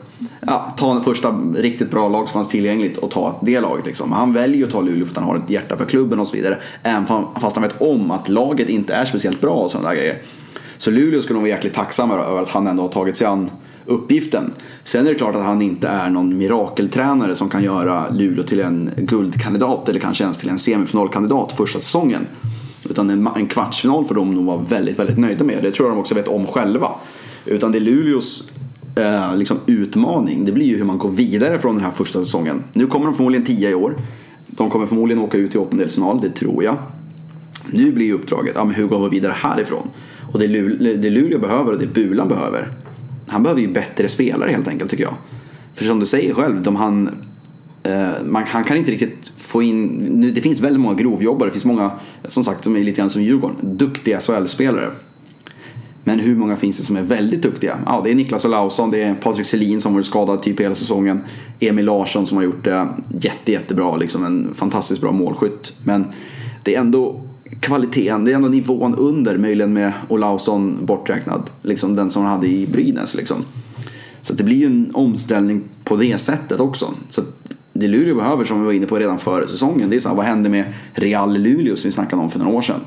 [0.47, 3.85] Ja, ta en första riktigt bra lag som fanns tillgängligt och ta det laget.
[3.85, 4.11] Liksom.
[4.11, 6.27] Han väljer ju att ta Luleå för att han har ett hjärta för klubben och
[6.27, 6.57] så vidare.
[6.83, 7.05] Även
[7.41, 10.21] fast han vet om att laget inte är speciellt bra och sådana där grejer.
[10.77, 13.51] Så Luleå skulle nog vara jäkligt tacksamma över att han ändå har tagit sig an
[13.85, 14.51] uppgiften.
[14.83, 18.59] Sen är det klart att han inte är någon mirakeltränare som kan göra Luleå till
[18.59, 22.21] en guldkandidat eller kanske ens till en semifinalkandidat första säsongen.
[22.89, 25.63] Utan en, en kvartsfinal får de nog vara väldigt, väldigt nöjda med.
[25.63, 26.91] Det tror jag de också vet om själva.
[27.45, 28.49] Utan det är Luleås
[28.95, 30.45] eh, liksom utmaning.
[30.45, 32.63] Det blir ju hur man går vidare från den här första säsongen.
[32.73, 33.95] Nu kommer de förmodligen tia i år.
[34.47, 36.75] De kommer förmodligen åka ut i åttondelsfinal, det tror jag.
[37.71, 39.89] Nu blir ju uppdraget, ja, men hur går vi vidare härifrån?
[40.31, 42.71] Och det, Luleå, det Luleå behöver och det Bulan behöver.
[43.27, 45.15] Han behöver ju bättre spelare helt enkelt tycker jag.
[45.73, 47.09] För som du säger själv, de han,
[47.83, 51.53] eh, man, han kan inte riktigt få in, nu, det finns väldigt många grovjobbare, det
[51.53, 51.91] finns många,
[52.27, 54.91] som sagt, som är lite grann som Djurgården, duktiga SHL-spelare.
[56.07, 57.77] Men hur många finns det som är väldigt duktiga?
[57.85, 61.21] Ja, det är Niklas Olausson, det är Patrik Selin som varit skadad typ hela säsongen.
[61.59, 62.87] Emil Larsson som har gjort det
[63.19, 65.73] jätte, jättebra, liksom en fantastiskt bra målskytt.
[65.83, 66.05] Men
[66.63, 67.24] det är ändå
[67.59, 71.49] kvaliteten, det är ändå nivån under, möjligen med Olausson borträknad.
[71.61, 73.37] Liksom den som han hade i Brynäs liksom.
[74.21, 76.93] Så det blir ju en omställning på det sättet också.
[77.09, 77.21] Så
[77.73, 80.15] det Luleå behöver, som vi var inne på redan före säsongen, det är så här,
[80.15, 82.79] vad hände med Real Luleå som vi snackade om för några år sedan?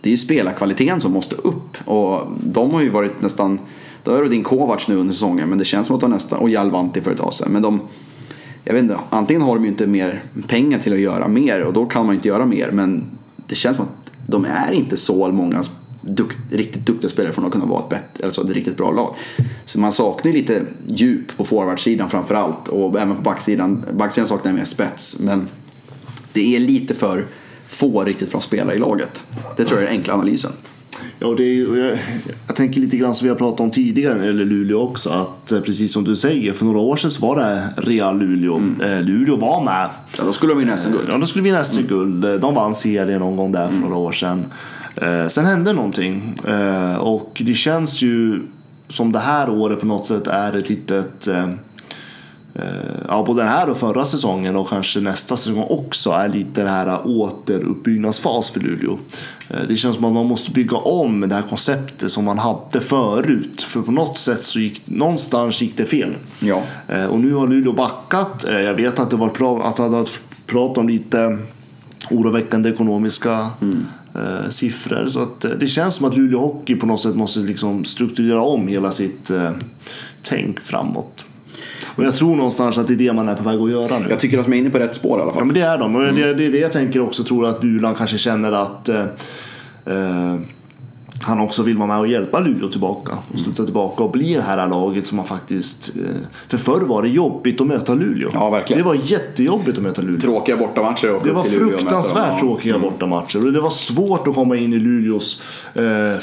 [0.00, 3.58] Det är ju spelarkvaliteten som måste upp och de har ju varit nästan,
[4.02, 6.38] då är det din Kovacs nu under säsongen, men det känns som att de nästan,
[6.38, 7.80] och Jalvanti för ett tag sedan, men de
[8.64, 11.72] jag vet inte, antingen har de ju inte mer pengar till att göra mer och
[11.72, 13.04] då kan man ju inte göra mer men
[13.46, 15.64] det känns som att de är inte så många
[16.00, 19.14] dukt, riktigt duktiga spelare från att kunna vara ett, bett, alltså ett riktigt bra lag.
[19.64, 23.84] Så man saknar ju lite djup på forwardsidan framförallt och även på backsidan.
[23.92, 25.48] Backsidan saknar jag mer spets men
[26.32, 27.26] det är lite för
[27.66, 29.24] få riktigt bra spelare i laget.
[29.56, 30.52] Det tror jag är den enkla analysen.
[31.18, 31.98] Ja, det är, jag,
[32.46, 35.60] jag tänker lite grann som vi har pratat om tidigare, eller Luleå också, att eh,
[35.60, 38.56] precis som du säger, för några år sedan så var det Real Luleå.
[38.56, 39.04] Mm.
[39.06, 39.88] Luleå var med.
[40.18, 41.08] Ja, då skulle de vinna SM-guld.
[41.08, 42.24] Ja, då skulle de vinna SM-guld.
[42.24, 42.40] Mm.
[42.40, 43.88] De vann serien någon gång där för mm.
[43.88, 44.44] några år sedan.
[44.96, 48.40] Eh, sen hände någonting eh, och det känns ju
[48.88, 51.48] som det här året på något sätt är ett litet eh,
[53.08, 56.68] ja, både den här och förra säsongen och kanske nästa säsong också är lite det
[56.68, 58.98] här återuppbyggnadsfas för Luleå.
[59.68, 63.62] Det känns som att man måste bygga om det här konceptet som man hade förut.
[63.62, 66.14] För på något sätt så gick någonstans gick det fel.
[66.40, 66.62] Ja.
[67.10, 68.44] Och nu har Luleå backat.
[68.48, 70.06] Jag vet att det var bra att han hade
[70.46, 71.38] pratat om lite
[72.10, 73.86] oroväckande ekonomiska mm.
[74.14, 75.08] eh, siffror.
[75.08, 78.42] Så att, eh, det känns som att Luleå Hockey på något sätt måste liksom strukturera
[78.42, 79.50] om hela sitt eh,
[80.22, 81.24] tänk framåt.
[81.96, 84.06] Och jag tror någonstans att det är det man är på väg att göra nu.
[84.10, 85.40] Jag tycker att de är inne på rätt spår i alla fall.
[85.40, 85.96] Ja men det är de.
[85.96, 86.16] Och mm.
[86.16, 87.24] det, det är det jag tänker också.
[87.24, 89.04] Tror att Bulan kanske känner att eh,
[89.86, 90.36] eh
[91.22, 94.42] han också vill vara med och hjälpa Luleå tillbaka och sluta tillbaka och bli det
[94.42, 95.92] här laget som man faktiskt...
[95.96, 96.02] Eh,
[96.48, 98.30] för förr var det jobbigt att möta Luleå.
[98.34, 98.82] Ja, verkligen.
[98.82, 100.20] Det var jättejobbigt att möta Luleå.
[100.20, 102.90] Tråkiga bortamatcher Det var fruktansvärt tråkiga mm.
[102.90, 105.42] bortamatcher och det var svårt att komma in i Luleås
[105.74, 106.18] eh,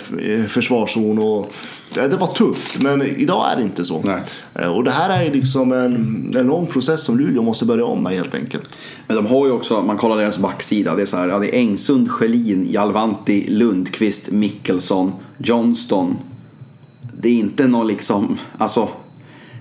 [0.48, 1.54] försvarszon och
[1.94, 4.02] det var tufft, men idag är det inte så.
[4.04, 4.22] Nej.
[4.56, 8.04] Eh, och det här är liksom en, en lång process som Luleå måste börja om
[8.04, 8.78] med helt enkelt.
[9.08, 11.56] Men de har ju också, man kollar deras backsida, det är så här, ja, det
[11.56, 16.18] är Engsund, Schelin, Jalvanti, Lundqvist, Mickelson, Johnston.
[17.22, 18.90] Det är inte någon liksom, alltså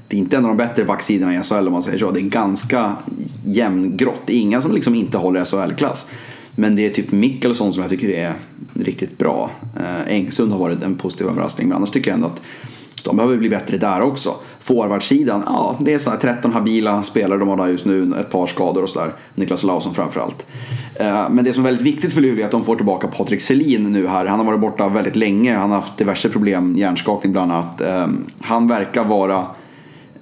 [0.08, 2.10] det är inte en av de bättre backsidorna i SHL om man säger så.
[2.10, 2.96] Det är ganska
[3.44, 4.20] jämngrått.
[4.26, 6.10] Det är inga som liksom inte håller SHL-klass.
[6.54, 8.32] Men det är typ Mickelson som jag tycker är
[8.74, 9.50] riktigt bra.
[9.76, 12.42] Eh, Engsund har varit en positiv överraskning men annars tycker jag ändå att
[13.02, 14.34] de behöver bli bättre där också.
[14.60, 18.30] Forwardsidan, ja det är så här 13 habila spelare de har där just nu, ett
[18.30, 19.14] par skador och sådär.
[19.34, 20.46] Niklas Lausson framförallt.
[20.94, 23.40] Eh, men det som är väldigt viktigt för Luleå är att de får tillbaka Patrik
[23.40, 24.26] Selin nu här.
[24.26, 27.80] Han har varit borta väldigt länge, han har haft diverse problem, hjärnskakning bland annat.
[27.80, 29.46] Ehm, han verkar vara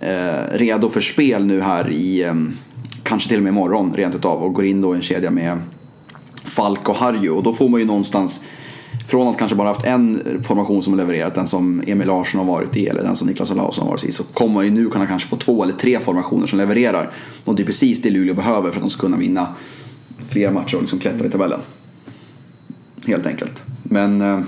[0.00, 2.56] eh, redo för spel nu här i, ehm,
[3.02, 5.58] kanske till och med imorgon rent utav och går in då i en kedja med
[6.48, 8.44] Falk och Harju och då får man ju någonstans
[9.06, 12.76] från att kanske bara haft en formation som levererat, den som Emil Larsson har varit
[12.76, 15.06] i eller den som Niklas Olausson har varit i, så kommer man ju nu kunna
[15.06, 17.12] kanske få två eller tre formationer som levererar.
[17.44, 19.46] Och det är precis det Luleå behöver för att de ska kunna vinna
[20.28, 21.61] fler matcher och liksom klättra i tabellen.
[23.06, 23.62] Helt enkelt.
[23.82, 24.40] Men äh,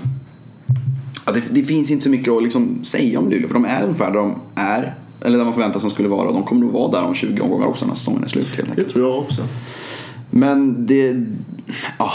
[1.33, 4.11] det, det, finns inte så mycket att liksom säga om Luleå, för de är ungefär
[4.11, 6.31] där de är, eller där man förväntar sig att de skulle vara.
[6.31, 8.55] De kommer att vara där om 20 omgångar också när säsongen är slut.
[8.55, 8.87] Helt enkelt.
[8.87, 9.47] Det tror jag också.
[10.29, 11.25] Men det,
[11.97, 12.11] ja,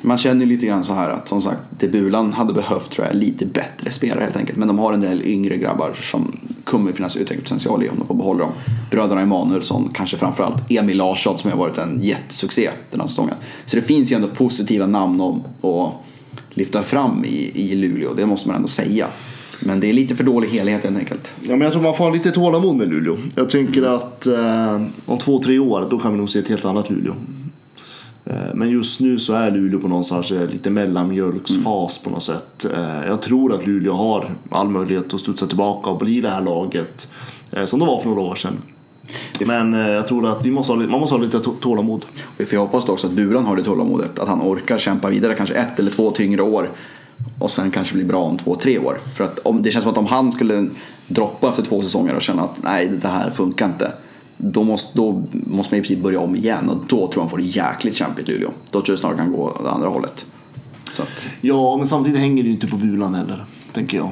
[0.00, 3.06] man känner ju lite grann så här att som sagt, det Bulan hade behövt tror
[3.06, 4.58] jag lite bättre spelare helt enkelt.
[4.58, 8.14] Men de har en del yngre grabbar som kommer finnas utvecklingspotential i om de får
[8.14, 8.52] behålla dem.
[8.90, 13.34] Bröderna Emanuelsson, kanske framförallt Emil Larsson som har varit en jättesuccé den här säsongen.
[13.66, 15.92] Så det finns ju ändå positiva namn att,
[16.54, 19.06] lyfta fram i, i Luleå, det måste man ändå säga.
[19.60, 21.32] Men det är lite för dålig helhet helt enkelt.
[21.40, 23.16] Ja, men jag tror man får ha lite tålamod med Luleå.
[23.34, 26.64] Jag tänker att eh, om två, tre år då kan vi nog se ett helt
[26.64, 27.14] annat Luleå.
[28.24, 32.04] Eh, men just nu så är Luleå på någonstans lite mellanmjölksfas mm.
[32.04, 32.66] på något sätt.
[32.74, 36.40] Eh, jag tror att Luleå har all möjlighet att studsa tillbaka och bli det här
[36.40, 37.08] laget
[37.52, 38.58] eh, som de var för några år sedan.
[39.46, 42.04] Men jag tror att vi måste ha, man måste ha lite tålamod.
[42.36, 44.18] Vi får hoppas också att Buran har det tålamodet.
[44.18, 46.68] Att han orkar kämpa vidare kanske ett eller två tyngre år.
[47.38, 48.98] Och sen kanske bli bra om två, tre år.
[49.14, 50.68] För att om, det känns som att om han skulle
[51.06, 53.92] droppa efter två säsonger och känna att nej, det här funkar inte
[54.44, 57.30] då måste, då måste man i princip börja om igen och då tror jag han
[57.30, 58.50] får det jäkligt kämpigt Luleå.
[58.70, 60.24] Då tror jag snarare kan gå det andra hållet.
[60.98, 64.10] Att, Ja, men samtidigt hänger det ju inte på Bulan heller, tänker jag.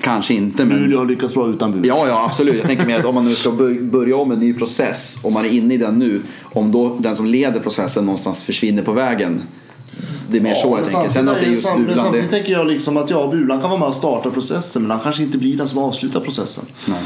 [0.00, 0.78] kanske inte, men...
[0.78, 1.84] Luleå har lyckats bra utan Bulan.
[1.86, 2.54] Ja, ja, absolut.
[2.56, 5.32] Jag tänker mer att om man nu ska bör- börja om en ny process, om
[5.32, 8.92] man är inne i den nu, om då den som leder processen någonstans försvinner på
[8.92, 9.42] vägen.
[10.30, 11.10] Det är mer så jag tänker.
[11.10, 12.36] Sen att det är just samtidigt, Bulan, samtidigt det...
[12.36, 15.22] tänker jag liksom att ja, Bulan kan vara med och starta processen, men han kanske
[15.22, 16.64] inte blir den som avslutar processen.
[16.88, 17.02] Nej.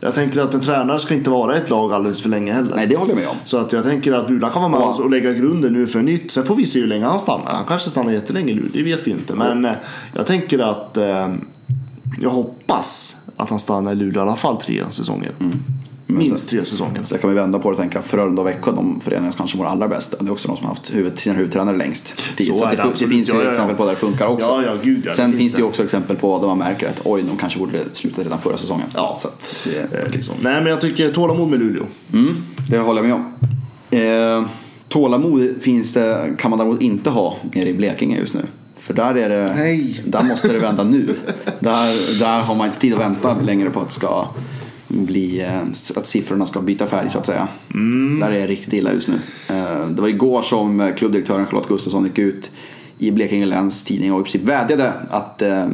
[0.00, 2.76] Jag tänker att en tränare ska inte vara ett lag alldeles för länge heller.
[2.76, 3.36] Nej, det håller jag med om.
[3.44, 5.02] Så att jag tänker att Bulan kan vara med Ja.
[5.04, 6.30] och lägga grunden nu för nytt.
[6.30, 7.52] Sen får vi se hur länge han stannar.
[7.54, 9.34] Han kanske stannar jättelänge nu, det vet vi inte.
[9.34, 9.72] Men eh,
[10.14, 11.28] jag tänker att eh,
[12.20, 15.30] jag hoppas att han stannar i Luleå i alla fall tre säsonger.
[15.40, 15.52] Mm.
[16.06, 17.02] Minst tre säsonger.
[17.02, 19.56] Sen kan vi vända på det och tänka Frölunda och Växjö, de föreningarna som kanske
[19.58, 20.14] mår allra bäst.
[20.20, 22.46] Det är också de som har haft huvud, sina huvudtränare längst tid.
[22.46, 24.46] Så Så, det det, det finns ju Ja, exempel på där det funkar också.
[24.46, 25.68] Ja, ja, gud, ja, det Sen finns finns det ju det.
[25.68, 28.86] också exempel på där man märker att oj, de kanske borde sluta redan förra säsongen.
[28.94, 29.16] Ja.
[29.18, 29.28] Så
[29.64, 30.34] det, Liksom.
[30.40, 31.84] Nej, men jag tycker tålamod med Luleå.
[32.12, 32.36] Mm,
[32.70, 34.40] det håller jag med om.
[34.42, 34.48] Eh,
[34.88, 38.42] tålamod finns det, kan man däremot inte ha nere i Blekinge just nu.
[38.78, 40.00] För där, är det, Nej.
[40.04, 41.06] där måste det vända nu.
[41.60, 44.28] där, där har man inte tid att vänta längre på att, det ska
[44.88, 45.62] bli, eh,
[45.96, 47.48] att siffrorna ska byta färg så att säga.
[48.20, 49.14] Där är det riktigt illa just nu.
[49.48, 52.50] Eh, det var igår som klubbdirektören Charlotte Gustafsson gick ut
[52.98, 55.66] i Blekinge Läns tidning och i princip vädjade att eh,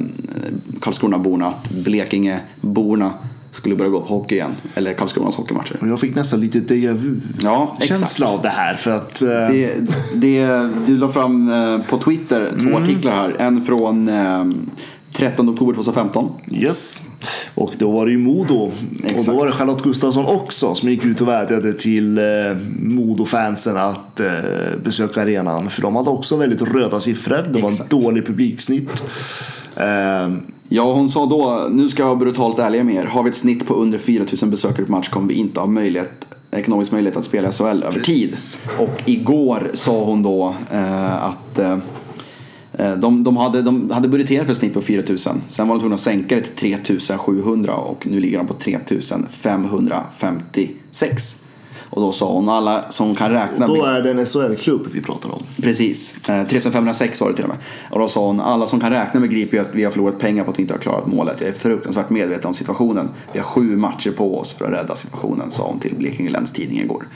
[0.81, 3.13] Karlskronaborna, att Blekingeborna
[3.51, 4.51] skulle börja gå på hockey igen.
[4.75, 5.79] Eller Karlskronas hockeymatcher.
[5.81, 8.75] Jag fick nästan lite déjà Ja, vu-känsla av det här.
[8.75, 9.75] För att, Det,
[10.15, 11.53] det, du la fram
[11.89, 13.37] på Twitter två artiklar här.
[13.39, 14.11] En från
[15.13, 16.31] 13 oktober 2015.
[16.53, 17.03] Yes.
[17.55, 18.55] Och då var det ju Modo.
[18.55, 18.73] Och
[19.05, 19.27] Exakt.
[19.27, 22.25] då var det Charlotte Gustafsson också som gick ut och vädjade till eh,
[22.79, 24.29] Modo-fansen att eh,
[24.85, 25.71] besöka arenan.
[25.71, 27.47] För de hade också väldigt röda siffror.
[27.53, 27.93] Det var Exakt.
[27.93, 29.11] en dålig publiksnitt.
[29.77, 30.29] Eh,
[30.75, 33.05] Ja, hon sa då, nu ska jag vara brutalt ärlig med er.
[33.05, 36.27] Har vi ett snitt på under 4000 besökare på match kommer vi inte ha möjlighet,
[36.51, 38.37] ekonomisk möjlighet att spela SHL över tid.
[38.79, 41.79] Och igår sa hon då eh, att eh,
[42.97, 45.41] de, de, hade, de hade budgeterat för ett snitt på 4000.
[45.49, 51.43] Sen var de tvungna att sänka det till 3700 och nu ligger de på 3556.
[51.95, 53.67] Och då sa hon alla som kan räkna.
[53.67, 55.43] då är det en SHL-klubb vi pratar om.
[55.63, 57.59] Precis, eh, 3506 var det till och med.
[57.91, 60.19] Och då sa hon, alla som kan räkna med griper ju att vi har förlorat
[60.19, 61.41] pengar på att vi inte har klarat målet.
[61.41, 63.09] Jag är fruktansvärt medveten om situationen.
[63.33, 66.53] Vi har sju matcher på oss för att rädda situationen, sa hon till Blekinge Läns
[66.53, 67.09] Tidning igår.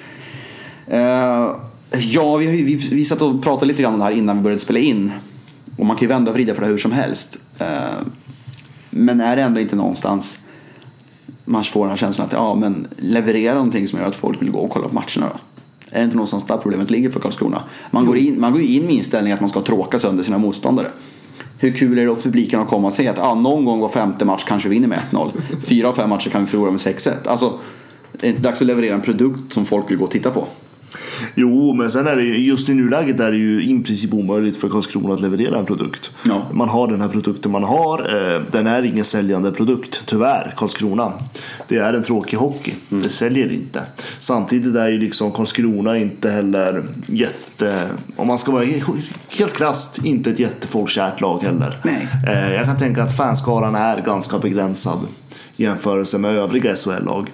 [0.87, 1.51] Eh,
[1.92, 4.61] ja, vi, vi, vi satt och pratade lite grann om det här innan vi började
[4.61, 5.12] spela in.
[5.77, 7.39] Och man kan ju vända och vrida på det hur som helst.
[7.59, 7.67] Eh,
[8.91, 10.39] men är det ändå inte någonstans
[11.45, 14.51] man får den här känslan att ja, men leverera någonting som gör att folk vill
[14.51, 15.41] gå och kolla på matcherna då?
[15.91, 17.62] Är det inte någonstans där problemet ligger för Karlskrona?
[17.91, 20.39] Man går, in, man går ju in med inställningen att man ska tråka sönder sina
[20.39, 20.91] motståndare.
[21.59, 23.81] Hur kul är det då för publiken att komma och säga att ah, någon gång
[23.81, 25.31] var femte match kanske vi vinner med 1-0.
[25.62, 27.29] Fyra av fem matcher kan vi förlora med 6-1.
[27.29, 30.31] Alltså, är det inte dags att leverera en produkt som folk vill gå och titta
[30.31, 30.47] på?
[31.38, 34.57] Jo, men sen är det ju, just i nuläget är det ju i princip omöjligt
[34.57, 36.11] för Karlskrona att leverera en produkt.
[36.25, 36.42] Ja.
[36.53, 37.99] Man har den här produkten man har.
[38.35, 41.12] eh, Den är ingen säljande produkt, tyvärr, Karlskrona.
[41.68, 42.72] Det är en tråkig hockey.
[42.88, 43.83] Det säljer inte.
[44.18, 47.88] Samtidigt är ju liksom Karlskrona inte heller jätte...
[48.16, 49.03] Om man ska vara he-
[49.38, 51.79] helt krasst, inte ett jättefolkkärt lag heller.
[51.85, 52.09] Nej.
[52.29, 54.99] Eh, Jag kan tänka att fanskaran är ganska begränsad
[55.57, 57.31] i jämförelse med övriga SHL-lag.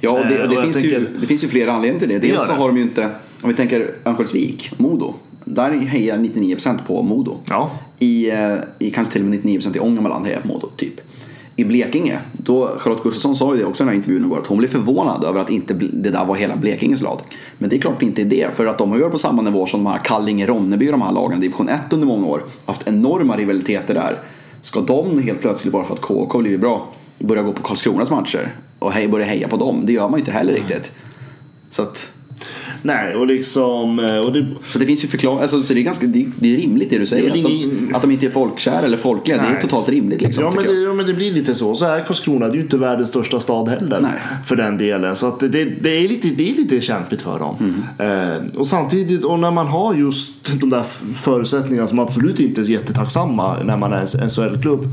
[0.00, 2.00] Ja, och det, Eh, och det, och finns ju, tänker- det finns ju flera anledningar
[2.00, 2.18] till det.
[2.18, 3.08] Dels så har de ju inte,
[3.42, 5.14] om vi tänker Örnsköldsvik, Modo.
[5.44, 7.36] Där hejar 99% på Modo.
[7.48, 7.70] Ja.
[7.98, 11.00] I, eh, i kanske till och med 99% i Ångermanland hejar på Modo, typ.
[11.56, 14.46] I Blekinge, då Charlotte Gustafsson sa ju det också i den här intervjun igår, att
[14.46, 17.20] hon blev förvånad över att inte det där var hela Blekinges lag.
[17.58, 19.18] Men det är klart det inte är det, för att de har ju varit på
[19.18, 22.26] samma nivå som de här Kallinge, Ronneby de här lagen i division 1 under många
[22.26, 22.42] år.
[22.66, 24.18] Haft enorma rivaliteter där.
[24.62, 26.88] Ska de helt plötsligt, bara för att KK blivit bra,
[27.20, 29.86] börja gå på Karlskronas matcher och hej, börja heja på dem?
[29.86, 30.92] Det gör man ju inte heller riktigt.
[31.70, 32.12] Så att
[32.82, 33.98] Nej, och liksom...
[33.98, 36.54] eh, Och det, så det finns ju förklaring, alltså, så det är ganska det, det
[36.54, 37.32] är rimligt det du säger.
[37.32, 39.60] Det är att, de, att de inte är folkkära eller folkliga, det är Nej.
[39.62, 40.44] totalt rimligt liksom.
[40.44, 41.74] Ja men, det, ja men det blir lite så.
[41.74, 44.00] Så är Karlskrona, det är ju inte världens största stad heller.
[44.00, 44.10] Nej.
[44.46, 45.16] För den delen.
[45.16, 47.56] Så att det, det, är lite, det är lite kämpigt för dem.
[47.98, 48.36] Mm.
[48.36, 50.84] Eh, och samtidigt, och när man har just de där
[51.22, 54.84] förutsättningarna som absolut inte är jättetacksamma när man är en SHL-klubb.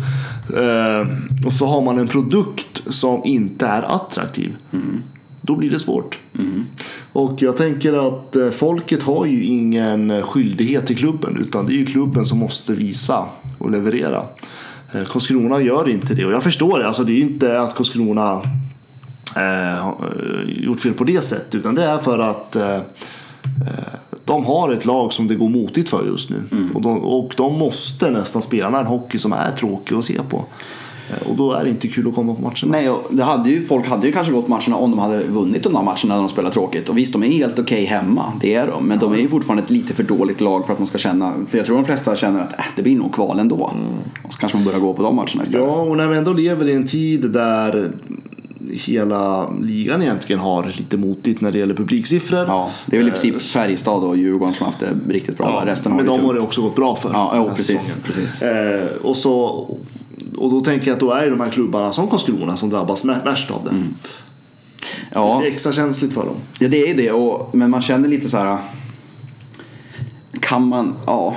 [0.58, 1.08] Eh,
[1.47, 4.56] och så har man en produkt som inte är attraktiv.
[4.73, 5.04] Mm.
[5.47, 6.19] Då blir det svårt.
[7.13, 11.77] Och jag tänker att eh, folket har ju ingen skyldighet till klubben utan det är
[11.77, 13.25] ju klubben som måste visa
[13.57, 14.23] och leverera.
[14.93, 16.88] Eh, Karlskrona gör inte det och jag förstår det.
[16.88, 18.41] Alltså det är ju inte att Karlskrona
[19.36, 19.93] eh, eh,
[20.45, 22.79] gjort fel på det sättet utan det är för att eh,
[24.25, 26.43] de har ett lag som det går motigt för just nu.
[26.73, 30.45] Och, de, och de måste nästan spela en hockey som är tråkig att se på.
[31.10, 32.72] Eh, Och då är det inte kul att komma på matcherna.
[32.72, 35.63] Nej, och det hade ju, folk hade ju kanske gått matcherna om de hade vunnit
[35.63, 36.89] de där matcherna när de spelar tråkigt.
[36.89, 38.84] Och visst, de är helt okej hemma, det är de.
[38.88, 41.34] Men de är ju fortfarande ett lite för dåligt lag för att man ska känna,
[41.50, 43.74] för jag tror de flesta känner att äh, det blir nog kval ändå.
[44.24, 45.67] Och så kanske man börjar gå på de matcherna istället.
[45.67, 47.91] Ja, och när vi ändå lever i en tid där
[48.72, 52.46] hela ligan egentligen har lite motigt när det gäller publiksiffror.
[52.48, 55.62] Ja, det är väl i princip Färjestad och Djurgården som har haft det riktigt bra.
[55.65, 57.10] Ja, Resten har men de har det också gått bra för.
[57.13, 58.04] Ja, här precis, säsongen.
[58.06, 58.41] precis.
[58.41, 59.65] Eh, och, så,
[60.38, 63.06] och då tänker jag att då är det de här klubbarna som Karlskrona som drabbas
[63.06, 63.69] värst av det.
[63.69, 63.93] Mm.
[65.13, 66.36] Ja, Det är extra känsligt för dem.
[66.60, 67.12] Ja, det är det.
[67.12, 68.58] Och, men man känner lite så här.
[70.39, 71.36] Kan man, ja.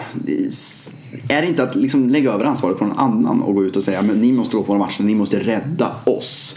[1.29, 3.85] Är det inte att liksom lägga över ansvaret på någon annan och gå ut och
[3.85, 6.57] säga men ni måste gå på våra matcher, ni måste rädda oss.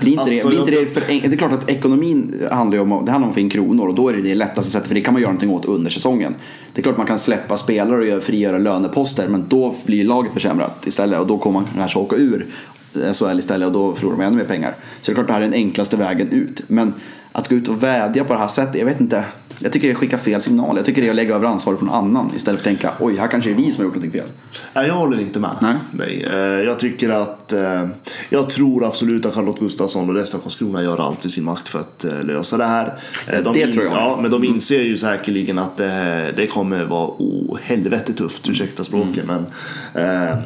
[0.00, 2.78] Blir inte Alltså, det, blir inte jag- det, för, det är klart att ekonomin handlar
[2.78, 4.88] om, det handlar om att få in kronor och då är det det lättaste sättet
[4.88, 6.34] för det kan man göra någonting åt under säsongen.
[6.72, 10.32] Det är klart man kan släppa spelare och göra- frigöra löneposter men då blir laget
[10.34, 12.46] försämrat istället och då kommer man kanske åka ur
[12.94, 14.74] SHL istället och då förlorar man ännu mer pengar.
[15.00, 16.62] Så det är klart det här är den enklaste vägen ut.
[16.68, 16.94] Men
[17.32, 19.24] att gå ut och vädja på det här sättet, jag vet inte.
[19.60, 20.76] Jag tycker det skickar fel signal.
[20.76, 22.92] Jag tycker det är att lägga över ansvaret på någon annan istället för att tänka
[23.00, 24.28] oj, här kanske är vi som har gjort någonting fel.
[24.74, 25.50] Nej, jag håller inte med.
[25.92, 26.26] Nej.
[26.32, 27.52] eh, Jag tycker att...
[27.52, 27.86] eh,
[28.30, 31.68] Jag tror absolut att Charlotte Gustafsson och resten av Karlskrona gör allt i sin makt
[31.68, 32.98] för att eh, lösa det här.
[33.44, 33.92] De Det in- tror jag.
[33.94, 38.84] Ja, men de inser ju säkerligen att det, det kommer vara oh, helvete tufft, ursäkta
[38.84, 39.24] språket.
[39.26, 39.46] Men,
[39.94, 40.36] eh,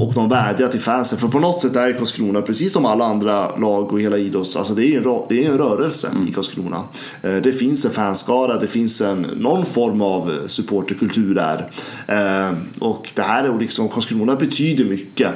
[0.00, 1.18] och de vädjar till fansen.
[1.18, 4.56] För på något sätt är Karlskrona, precis som alla andra lag och hela idrotts...
[4.56, 6.76] Alltså det är en, det är en rörelse i Karlskrona.
[7.22, 11.70] Eh, Det finns en fanskara, det finns en, någon form av supporterkultur där.
[12.06, 15.30] Eh, Och det här är liksom, Karlskrona betyder mycket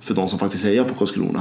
[0.00, 1.40] för de som faktiskt hejar på Karlskrona.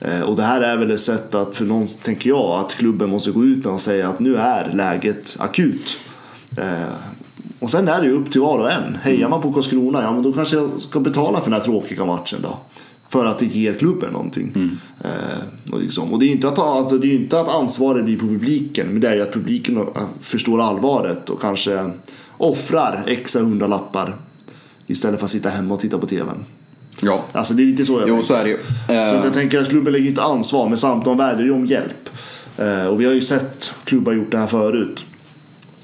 [0.00, 3.10] Eh, Och det här är väl ett sätt att, för någon tänker jag, att klubben
[3.10, 5.98] måste gå ut med och säga att nu är läget akut.
[7.62, 8.96] Och sen är det ju upp till var och en.
[9.02, 12.04] Hejar man på Karlskrona, ja men då kanske jag ska betala för den här tråkiga
[12.04, 12.58] matchen då.
[13.08, 14.70] För att det ger klubben någonting.
[15.04, 16.12] Eh, och, liksom.
[16.12, 18.26] och det är ju inte att, alltså, det är ju inte att ansvaret blir på
[18.26, 19.84] publiken, men det är ju att publiken eh,
[20.20, 21.90] förstår allvaret och kanske
[22.36, 24.16] offrar extra hundralappar
[24.86, 26.44] istället för att sitta hemma och titta på TVn.
[27.00, 28.22] Ja, Alltså det är lite så jag jo tänker.
[28.26, 28.58] så är det ju.
[28.86, 31.66] Så att Eh, jag tänker att klubben lägger inte ansvar, men samtidigt vädjar ju om
[31.66, 32.08] hjälp.
[32.58, 35.04] Eh, och vi har ju sett klubbar gjort det här förut.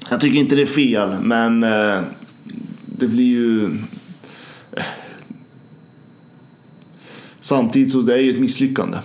[0.09, 2.01] Jag tycker inte det är fel, men eh,
[2.85, 3.69] det blir ju...
[7.41, 8.97] Samtidigt så det är ju ett misslyckande.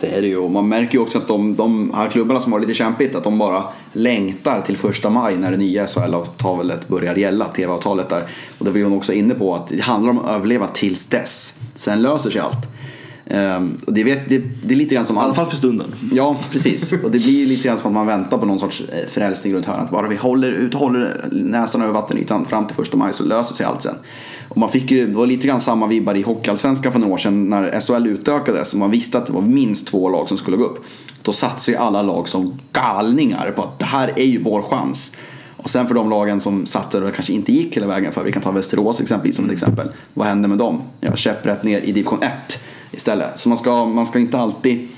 [0.00, 0.36] Det är det ju.
[0.36, 3.14] Och Man märker ju också att de, de här klubbarna som har det lite kämpigt,
[3.14, 8.28] att de bara längtar till första maj när det nya SHL-avtalet börjar gälla, TV-avtalet där.
[8.58, 11.06] Och det var ju hon också inne på, att det handlar om att överleva tills
[11.06, 11.60] dess.
[11.74, 12.79] Sen löser sig allt.
[13.30, 15.94] Ehm, och det, vet, det, det är lite grann som I alla fall för stunden.
[16.12, 16.92] Ja, precis.
[16.92, 19.66] Och det blir lite grann som att man väntar på någon sorts eh, frälsning runt
[19.66, 19.90] hörnet.
[19.90, 23.66] Bara vi håller ut, håller näsan över vattenytan fram till första maj så löser sig
[23.66, 23.94] allt sen.
[24.48, 27.18] Och man fick ju, det var lite grann samma vibbar i Hockeyallsvenskan för några år
[27.18, 30.56] sedan när SHL utökades och man visste att det var minst två lag som skulle
[30.56, 30.84] gå upp.
[31.22, 35.16] Då satsade ju alla lag som galningar på att det här är ju vår chans.
[35.56, 38.32] Och sen för de lagen som satsade och kanske inte gick hela vägen för, vi
[38.32, 39.88] kan ta Västerås exempelvis som ett exempel.
[40.14, 40.82] Vad hände med dem?
[41.00, 42.30] Ja, käpprätt ner i division 1
[42.90, 43.40] istället.
[43.40, 44.88] Så man ska, man ska inte alltid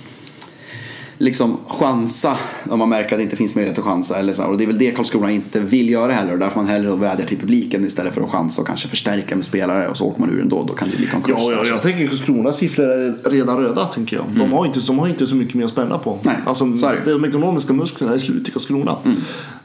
[1.22, 2.36] liksom chansa
[2.70, 4.18] om man märker att det inte finns möjlighet att chansa.
[4.18, 4.44] Eller så.
[4.44, 6.32] Och det är väl det Karlskrona inte vill göra heller.
[6.32, 9.44] Och därför man hellre vädjar till publiken istället för att chansa och kanske förstärka med
[9.44, 9.88] spelare.
[9.88, 10.64] Och så åker man ur ändå.
[10.68, 11.34] Då kan det bli konkurs.
[11.38, 14.24] Ja, ja, jag tänker Karlskronas siffror är redan röda, tänker jag.
[14.36, 16.18] De, har inte, de har inte så mycket mer att spänna på.
[16.22, 17.12] Nej, alltså, så är det.
[17.12, 18.96] de ekonomiska musklerna är slut i Karlskrona.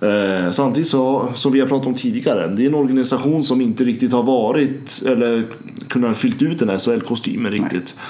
[0.01, 3.83] Eh, samtidigt så, som vi har pratat om tidigare, det är en organisation som inte
[3.83, 5.47] riktigt har varit, eller
[5.87, 7.95] kunnat fyllt ut den här SHL-kostymen riktigt.
[7.97, 8.07] Eh,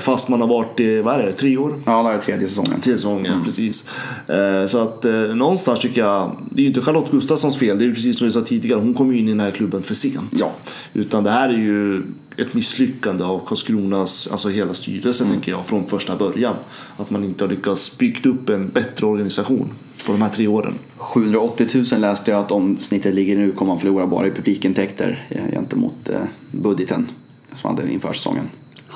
[0.00, 1.82] fast man har varit i, vad är det, tre år?
[1.86, 2.80] Ja, det är tredje säsongen.
[2.80, 3.88] Tre säsonger, precis.
[4.28, 7.84] Eh, så att eh, någonstans tycker jag, det är ju inte Charlotte Gustafssons fel, det
[7.84, 9.82] är ju precis som jag sa tidigare, hon kom ju in i den här klubben
[9.82, 10.32] för sent.
[10.32, 10.52] Ja.
[10.92, 12.02] Utan det här är ju
[12.36, 16.54] ett misslyckande av Karlskronas, alltså hela styrelsen tänker jag, från första början.
[16.96, 19.72] Att man inte har lyckats byggt upp en bättre organisation
[20.06, 20.74] på de här tre åren.
[20.96, 25.26] 780 000 läste jag att om snittet ligger nu kommer man förlora bara i publikintäkter
[25.28, 27.10] eh, gentemot eh, budgeten
[27.54, 28.44] som hade inför säsongen.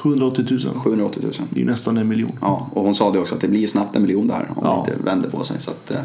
[0.05, 0.75] 780 000.
[0.75, 1.33] 780 000.
[1.51, 2.33] Det är nästan en miljon.
[2.41, 4.85] Ja, och hon sa det också att det blir snabbt en miljon där om Ja.
[4.87, 5.57] det inte vänder på sig.
[5.61, 5.97] Så att, eh,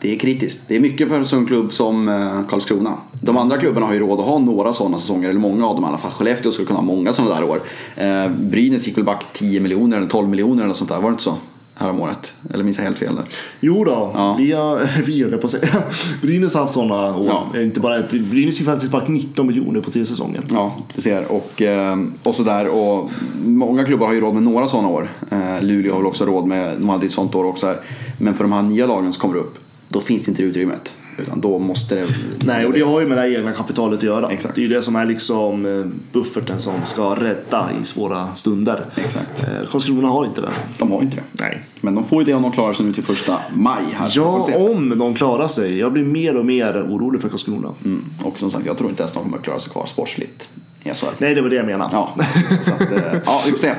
[0.00, 0.62] det är kritiskt.
[0.68, 2.94] Det är mycket för en sån klubb som eh, Karlskrona.
[3.12, 5.84] De andra klubbarna har ju råd att ha några sådana säsonger, eller många av dem
[5.84, 6.10] i alla fall.
[6.12, 7.62] Skellefteå skulle kunna ha många sådana där år.
[7.96, 11.12] Eh, Brynäs gick väl back 10 miljoner eller 12 miljoner eller sånt där, var det
[11.12, 11.34] inte så?
[11.82, 12.32] Häromåret.
[12.54, 13.24] Eller minns jag helt fel där?
[13.60, 14.34] Jo då, Ja.
[14.38, 15.82] vi har, vi höll på att säga.
[16.22, 17.30] Brynäs har haft sådana år.
[17.54, 17.60] Ja.
[17.60, 20.42] Inte bara ett, Brynäs gick faktiskt back 19 miljoner på tre säsonger.
[20.50, 21.32] Ja, du ser.
[21.32, 22.68] Och, eh, och sådär.
[22.68, 23.10] Och
[23.44, 25.12] många klubbar har ju råd med några sådana år.
[25.30, 27.80] Eh, Luleå har väl också råd med, de hade ett sånt år också här.
[28.18, 30.94] Men för de här nya lagen som kommer upp, då finns inte det utrymmet.
[31.18, 32.06] Utan då måste det...
[32.44, 34.28] Nej, och det har ju med det egna kapitalet att göra.
[34.28, 34.54] Exakt.
[34.54, 38.84] Det är ju det som är liksom eh, bufferten som ska rädda i svåra stunder.
[38.96, 39.42] Exakt.
[39.42, 40.50] Eh, Karlskrona har inte det.
[40.78, 41.22] De har inte det.
[41.32, 41.64] Nej.
[41.80, 43.82] Men de får ju det om de klarar sig nu till första maj.
[43.92, 45.78] Här, Ja, om de klarar sig.
[45.78, 47.68] Jag blir mer och mer orolig för Karlskrona.
[47.84, 48.04] Mm.
[48.24, 50.48] Och som sagt, jag tror inte ens de kommer klara sig kvar sportsligt
[50.84, 51.06] SHL.
[51.18, 51.90] Nej, det var det jag menade.
[51.92, 52.14] Ja,
[52.62, 53.74] så att, eh, ja, vi får se.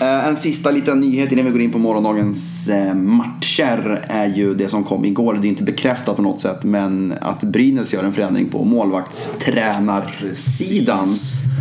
[0.00, 4.54] Eh, En sista liten nyhet innan vi går in på morgondagens eh, matcher är ju
[4.54, 5.34] det som kom igår.
[5.34, 11.08] Det är inte bekräftat på något sätt men att Brynäs gör en förändring på målvaktstränarsidan.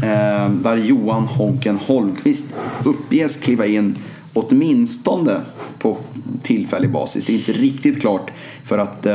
[0.03, 3.95] Eh, Där Johan Honken Holmqvist uppges kliva in
[4.33, 5.41] åtminstone
[5.79, 5.97] på
[6.43, 7.25] tillfällig basis.
[7.25, 8.31] Det är inte riktigt klart
[8.63, 9.07] för att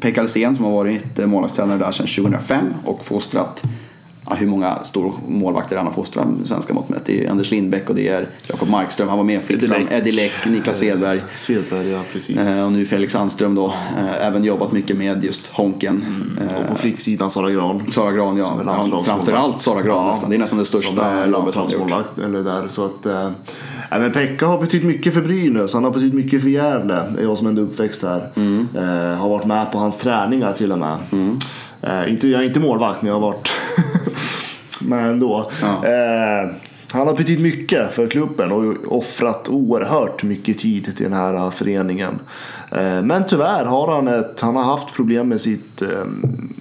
[0.00, 3.62] Pekka Alsen som har varit målvaktstränare där sedan 2005 och fostrat
[4.30, 7.02] ja, hur många stora målvakter han har fostrat svenska mått mätt.
[7.04, 9.08] Det är Anders Lindbäck och det är Jakob Markström.
[9.08, 9.88] Han var med och fick fram.
[9.90, 11.22] Eddie Läck, Niklas Svedberg.
[11.36, 12.36] Svedberg, ja precis.
[12.36, 13.66] Eh, Och nu Felix Sandström då.
[13.66, 16.04] Eh, Även jobbat mycket med just Honken.
[16.36, 17.92] Och Eh, på flicksidan Sara Gran.
[17.92, 18.60] Sara Gran, ja.
[18.66, 20.30] Ja framförallt Sara Gran nästan.
[20.30, 22.18] Det är nästan det största jobbet har gjort.
[22.24, 23.30] Eller där, så att, eh,
[23.90, 25.74] men Pekka har betytt mycket för Brynäs.
[25.74, 26.94] Han har betytt mycket för Gävle.
[27.14, 28.30] Det är jag som ändå uppväxt här.
[28.36, 28.68] Mm.
[28.74, 30.96] Eh, har varit med på hans träningar till och med.
[31.82, 33.52] Eh, inte, jag är inte målvakt men jag har varit
[34.88, 35.50] men ändå.
[35.62, 35.86] Ja.
[35.86, 36.50] Eh,
[36.90, 41.50] han har betytt mycket för klubben och offrat oerhört mycket tid till den här eh,
[41.50, 42.18] föreningen.
[42.70, 45.88] Eh, Men tyvärr har han, ett, han har haft problem med sitt eh,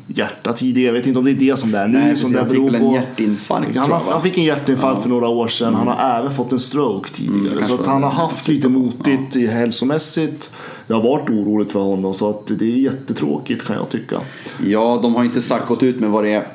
[0.07, 0.87] hjärta tidigare.
[0.87, 1.99] Jag vet inte om det är det som det är nu.
[1.99, 3.99] Nej, som det Han fick väl en hjärtinfarkt, Han, har?
[3.99, 4.11] Mm.
[4.13, 5.75] han fick en hjärtinfarkt för några år sedan.
[5.75, 7.49] Han har även fått en stroke tidigare.
[7.49, 10.53] kanske så att han har haft lite motigt i hälsomässigt.
[10.87, 14.15] Det har varit oroligt för honom så att det är jättetråkigt kan jag tycka.
[14.65, 16.47] Ja, de har inte sagt gått ut med vad det är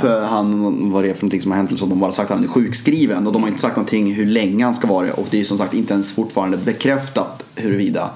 [0.00, 1.70] för han, vad det är för någonting som har hänt.
[1.70, 3.76] eller Så de har bara sagt att han är sjukskriven och de har inte sagt
[3.76, 5.12] någonting hur länge han ska vara det.
[5.12, 8.10] Och det är som sagt inte ens fortfarande bekräftat huruvida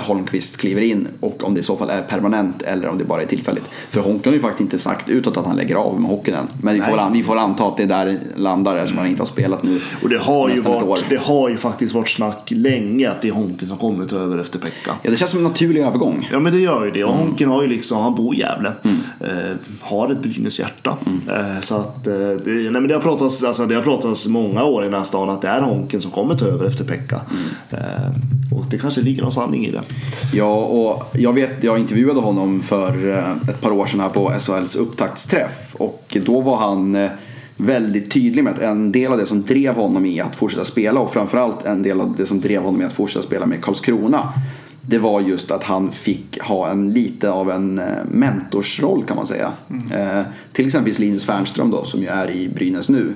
[0.00, 3.22] Holmqvist kliver in och om det i så fall är permanent eller om det bara
[3.22, 3.64] är tillfälligt.
[3.90, 6.46] För Honken har ju faktiskt inte sagt utåt att han lägger av med hockeyn än.
[6.62, 9.22] Men vi får, väl vi får anta att det är där landar eftersom han inte
[9.22, 13.10] har spelat nu Och det har, ju varit, det har ju faktiskt varit snack länge
[13.10, 14.94] att det är Honken som kommer ta över efter Pekka.
[15.02, 16.28] Ja, det känns som en naturlig övergång.
[16.32, 17.04] Ja men det gör ju det.
[17.04, 17.28] Och Mm.
[17.28, 18.72] Honken har ju liksom, han bor i Gävle.
[19.20, 20.96] Eh, har ett Brynäs hjärta.
[21.06, 21.54] Mm.
[21.54, 24.64] Eh, så att, eh, det, nej, men det, har pratats, alltså, det har pratats många
[24.64, 27.20] år i den här stan att det är Honken som kommer ta över efter Pekka.
[28.50, 28.58] Mm.
[28.58, 29.82] Och det kanske ligger någon sanning i det.
[30.34, 34.32] Ja, och jag vet, jag intervjuade honom för eh, ett par år sedan här på
[34.38, 37.10] SHLs upptaktsträff och då var han eh,
[37.56, 41.00] väldigt tydlig med att en del av det som drev honom i att fortsätta spela
[41.00, 44.32] och framförallt en del av det som drev honom i att fortsätta spela med Karlskrona
[44.88, 49.26] det var just att han fick ha en lite av en eh, mentorsroll kan man
[49.26, 49.52] säga.
[49.92, 50.22] Eh,
[50.52, 53.14] till exempel Linus Fernström då som ju är i Brynäs nu.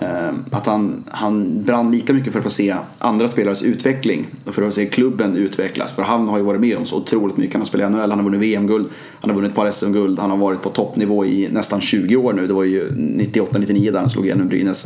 [0.00, 4.54] Eh, Att han, han brann lika mycket för att få se andra spelares utveckling och
[4.54, 5.92] för att se klubben utvecklas.
[5.92, 7.54] För han har ju varit med om så otroligt mycket.
[7.54, 8.86] Han har spelat i NHL, han har vunnit VM-guld,
[9.20, 12.32] han har vunnit ett par SM-guld, han har varit på toppnivå i nästan 20 år
[12.32, 12.46] nu.
[12.46, 14.84] Det var ju 98-99 där han slog igenom Brynäs.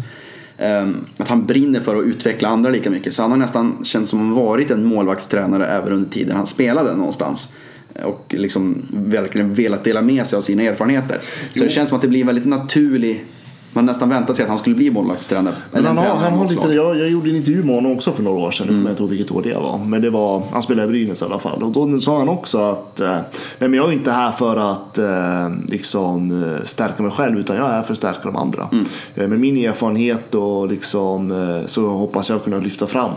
[0.58, 0.86] Eh,
[1.16, 3.14] Att han brinner för att utveckla andra lika mycket.
[3.14, 7.52] Så han har nästan känts som varit en målvaktstränare även under tiden han spelade någonstans.
[8.04, 11.18] Och liksom verkligen velat dela med sig av sina erfarenheter.
[11.52, 13.24] Så det känns som att det blir en väldigt naturlig
[13.76, 15.54] man nästan väntat sig att han skulle bli målvaktstränare.
[15.72, 16.74] Eller han han har lite, slag.
[16.74, 18.68] jag, jag gjorde en intervju med honom också för några år sedan.
[18.68, 18.82] Mm.
[18.82, 19.78] jag inte ihåg vilket år det var.
[19.78, 21.62] Men det var, han spelade i Brynäs i alla fall.
[21.62, 23.12] Och då sa han också att eh,
[23.58, 27.56] nej, men jag är inte här för att eh, liksom, eh, stärka mig själv utan
[27.56, 28.68] jag är här för att stärka de andra.
[28.72, 29.30] Mm.
[29.30, 33.10] Med min erfarenhet och liksom, så hoppas jag kunna lyfta fram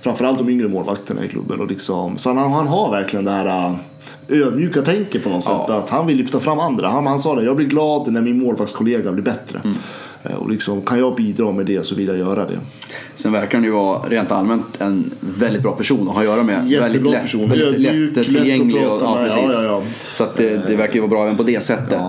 [0.00, 1.60] framförallt de yngre målvakterna i klubben.
[1.60, 3.76] Och liksom, så han, han har verkligen det här
[4.28, 5.52] ödmjuka tänket på något sätt.
[5.68, 5.74] Ja.
[5.74, 6.88] Att han vill lyfta fram andra.
[6.88, 9.60] Han, han sa det, jag blir glad när min målvaktskollega blir bättre.
[9.64, 9.76] Mm.
[10.22, 12.58] Eh, Och liksom, kan jag bidra med det så vill jag göra det.
[13.14, 16.42] Sen verkar han ju vara rent allmänt en väldigt bra person att ha att göra
[16.42, 16.54] med.
[16.54, 17.50] Jättebra väldigt lätt, person.
[17.50, 18.86] väldigt lätt lätt tillgänglig.
[18.86, 19.40] Och, ja, precis.
[19.52, 19.82] Ja, ja.
[20.12, 22.00] Så att det, det verkar ju vara bra även på det sättet.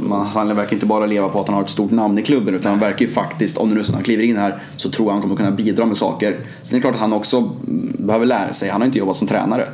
[0.00, 2.54] Man, han verkar inte bara leva på att han har ett stort namn i klubben
[2.54, 4.62] utan han verkar ju faktiskt, om det nu är så att han kliver in här,
[4.76, 6.36] så tror jag han kommer kunna bidra med saker.
[6.62, 7.50] Sen är det klart att han också
[7.98, 8.68] behöver lära sig.
[8.68, 9.68] Han har inte jobbat som tränare.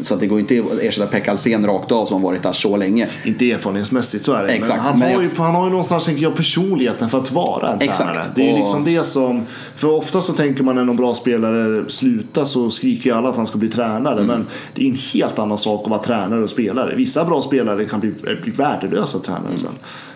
[0.00, 2.52] Så att det går inte att ersätta Pekka Alsen rakt av som har varit där
[2.52, 3.08] så länge.
[3.24, 4.48] Inte erfarenhetsmässigt, så är det.
[4.48, 7.18] Exakt, Men han, men har jag- ju, han har ju någonstans, tänker jag, personligheten för
[7.18, 7.98] att vara en Exakt.
[7.98, 8.26] tränare.
[8.34, 9.42] Det är ju liksom det som...
[9.76, 13.36] För ofta så tänker man när någon bra spelare slutar så skriker ju alla att
[13.36, 14.14] han ska bli tränare.
[14.14, 14.26] Mm.
[14.26, 16.94] Men det är en helt annan sak att vara tränare och spelare.
[16.96, 19.58] Vissa bra spelare kan bli, bli värdelösa tränare Mm.
[19.58, 19.72] sen.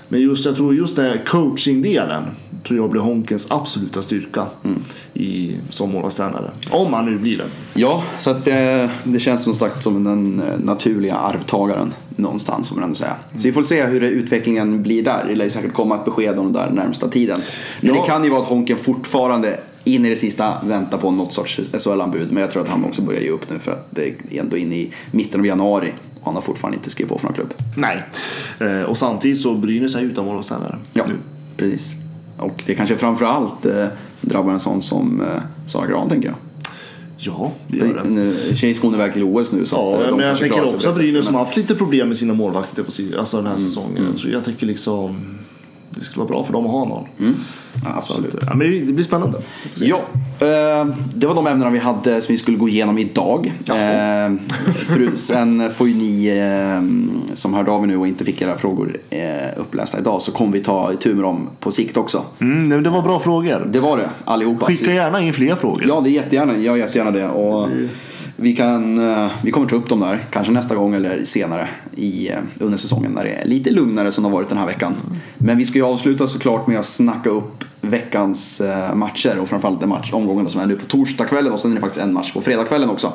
[0.08, 2.22] Men just, jag tror just den här coachingdelen
[2.66, 4.82] tror jag blir Honkens absoluta styrka Mm.
[5.14, 6.50] i, som målvaktstränare.
[6.70, 7.44] Om han nu blir det.
[7.74, 12.76] Ja, så att det, det känns som sagt som den eh, naturliga arvtagaren någonstans får
[12.76, 13.16] man ändå säga.
[13.34, 15.24] Så vi får se hur utvecklingen blir där.
[15.28, 17.38] Det lär ju säkert komma ett besked om det där närmsta tiden.
[17.80, 18.00] Men Ja.
[18.02, 21.60] det kan ju vara att Honken fortfarande in i det sista väntar på något sorts
[21.72, 22.32] SHL-anbud.
[22.32, 24.56] Men jag tror att han också börjar ge upp nu för att det är ändå
[24.56, 25.92] inne i mitten av januari.
[26.20, 27.54] och han har fortfarande inte skrivit på för någon klubb.
[27.76, 28.02] Nej.
[28.60, 30.78] Eh, och samtidigt så Brynäs är utan målvaktsställare.
[30.92, 31.14] Ja, nu.
[31.56, 31.92] precis.
[32.42, 33.86] Och det kanske framförallt eh,
[34.20, 35.26] drabbar en sån som eh,
[35.66, 36.36] Sara Gran tänker jag.
[37.24, 38.04] Ja, det gör
[38.48, 38.56] det.
[38.56, 40.96] Tjejerna går iväg till OS nu så Ja, eh, men jag tänker också att.
[40.96, 44.04] Brynäs har haft lite problem med sina målvakter på alltså den här Mm, säsongen.
[44.16, 45.16] Så jag tycker liksom
[45.94, 47.04] det skulle vara bra för dem att ha någon.
[47.18, 47.32] Ja,
[48.02, 48.34] Så absolut.
[48.34, 49.38] att, ja, men det blir spännande.
[49.74, 49.96] Ja,
[50.40, 53.52] eh, det var de ämnena vi hade som vi skulle gå igenom idag.
[53.68, 53.74] Eh,
[54.74, 58.58] för, sen får ju ni eh, som hörde av er nu och inte fick era
[58.58, 59.20] frågor eh,
[59.56, 62.24] upplästa idag så kommer vi ta itu med dem på sikt också.
[62.40, 63.68] Mm, det var bra frågor.
[63.70, 64.66] Det var det, allihopa.
[64.66, 65.84] Skicka gärna in fler frågor.
[65.88, 66.52] Ja, det är jättegärna.
[66.52, 67.28] Jag gör jättegärna det.
[67.28, 67.68] Och
[68.42, 72.30] vi, kan, eh, vi kommer ta upp dem där, kanske nästa gång eller senare i,
[72.30, 74.94] eh, under säsongen när det är lite lugnare som det har varit den här veckan.
[75.38, 79.80] Men vi ska ju avsluta såklart med att snacka upp veckans eh, matcher och framförallt
[79.80, 82.32] den match, omgången som är nu på torsdagskvällen och sen är det faktiskt en match
[82.32, 83.12] på fredagskvällen också.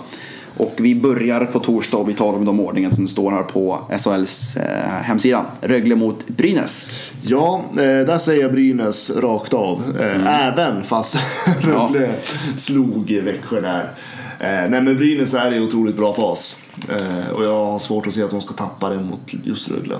[0.58, 3.44] Och vi börjar på torsdag och vi tar dem i de ordningen som står här
[3.44, 4.58] på SHLs
[5.02, 5.46] hemsida.
[5.62, 6.90] Rögle mot Brynäs.
[7.22, 9.84] Ja, där säger jag Brynäs rakt av.
[10.00, 10.28] Mm.
[10.28, 11.18] Även fast
[11.62, 12.10] Rögle
[12.56, 13.94] slog i Växjö där.
[14.40, 16.62] Eh, nej men Brynäs är i otroligt bra fas.
[16.90, 19.96] Eh, och jag har svårt att se att de ska tappa det mot just Rögle.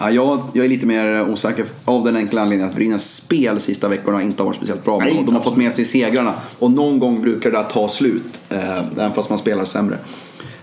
[0.00, 3.88] Ja, jag, jag är lite mer osäker av den enkla anledningen att Brynäs spel sista
[3.88, 4.98] veckorna inte har varit speciellt bra.
[4.98, 5.44] Nej, de, har absolut.
[5.44, 8.40] fått med sig segrarna och någon gång brukar det ta slut.
[8.48, 9.98] Eh, även fast man spelar sämre.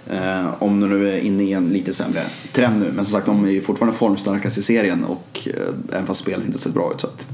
[0.07, 2.91] Eh, om de nu är inne i en lite sämre trend nu.
[2.95, 5.53] Men som sagt, de är ju fortfarande formstarkast i serien och eh,
[5.93, 7.01] även fast spelet inte sett bra ut.
[7.01, 7.25] Så att,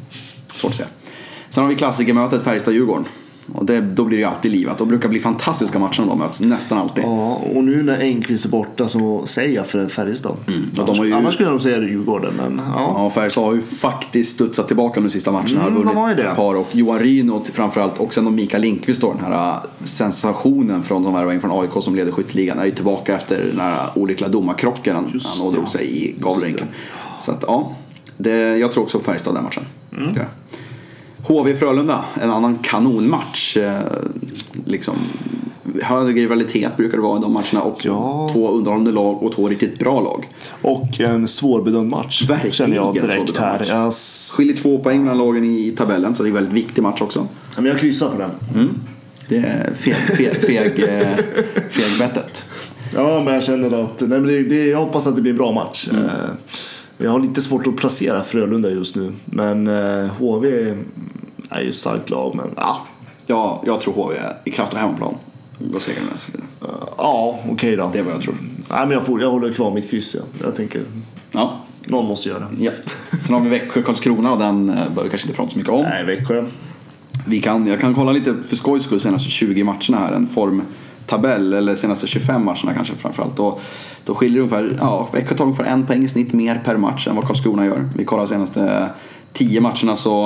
[0.56, 0.90] svårt att säga.
[1.50, 3.06] Sen har vi klassikermötet Färjestad-Djurgården.
[3.54, 4.78] Och det, då blir det ju alltid livat.
[4.78, 7.04] De brukar bli fantastiska matcher när de möts, nästan alltid.
[7.04, 10.36] Ja, och nu när Engqvist är borta så säger jag för Färjestad.
[10.46, 12.94] de annars, ju- annars skulle jag säga Djurgården, men ja.
[12.96, 15.68] Ja, Färjestad har ju faktiskt studsat tillbaka de sista matcherna.
[15.68, 16.34] Mm, de har ju det.
[16.36, 20.84] par och Johan Ryno framförallt och sen då Mikael Lindqvist då, den här äh, sensationen
[20.84, 24.30] från de här från AIK som leder skytteligan är ju tillbaka efter den här olyckliga
[24.30, 25.06] domarkrocken han,
[25.38, 26.68] han ådrog sig i Gavlerinken.
[27.22, 27.76] Så att ja,
[28.18, 29.64] det, jag tror också på Färjestad den matchen.
[29.98, 30.16] Mm.
[31.30, 33.58] HV-Frölunda, en annan kanonmatch.
[33.58, 33.80] Eh,
[34.66, 34.96] liksom,
[35.82, 38.30] hög rivalitet brukar det vara i de matcherna och Ja.
[38.34, 40.28] två underhållande lag och två riktigt bra lag.
[40.62, 42.26] Och en svårbedömd match.
[42.30, 43.66] Verkligen Känner jag direkt här.
[43.70, 43.94] Jag,
[44.38, 47.28] Skiljer två poäng mellan lagen i tabellen så det är en väldigt viktig match också.
[47.56, 48.32] ja, men jag kryssar på den.
[49.30, 51.18] Det är feg, feg, feg, eh,
[51.70, 52.44] fegbettet.
[52.96, 55.38] Ja, men jag känner att nej, men det, det, jag hoppas att det blir en
[55.38, 55.90] bra match.
[55.94, 56.06] Mm.
[56.06, 56.12] Eh,
[56.98, 59.12] Jag har lite svårt att placera Frölunda just nu.
[59.26, 59.68] Men
[60.18, 60.74] HV
[61.50, 62.36] är ju ett starkt lag.
[62.36, 62.82] Men ja,
[63.28, 64.14] Ja, jag tror HV
[64.46, 65.16] i kraft av hemmaplan
[65.60, 65.94] går sig.
[66.62, 67.90] eh, ja okej då.
[67.94, 68.36] Det är vad jag tror.
[68.70, 70.16] Nej, men jag, får, jag håller kvar mitt kryss.
[70.16, 70.22] Ja.
[70.44, 70.82] Jag tänker,
[71.32, 71.54] Ja,
[71.86, 72.64] någon måste göra det.
[72.64, 72.72] ja.
[73.22, 75.82] Sen har vi Växjö-Karlskrona och den eh, behöver vi kanske inte prata så mycket om.
[75.82, 76.46] Nej, Växjö.
[77.26, 80.14] Vi kan, jag kan kolla lite för skojs skull senaste 20 matcherna här.
[80.14, 83.36] En formtabell, eller senaste 25 matcherna kanske framförallt.
[83.38, 83.60] Då,
[84.06, 87.08] då skiljer det ungefär, ja, Växjö tar ungefär en poäng i snitt mer per match
[87.08, 87.90] än vad Karlskrona gör.
[87.98, 88.90] Vi kollar senaste
[89.34, 90.22] 10 matcherna så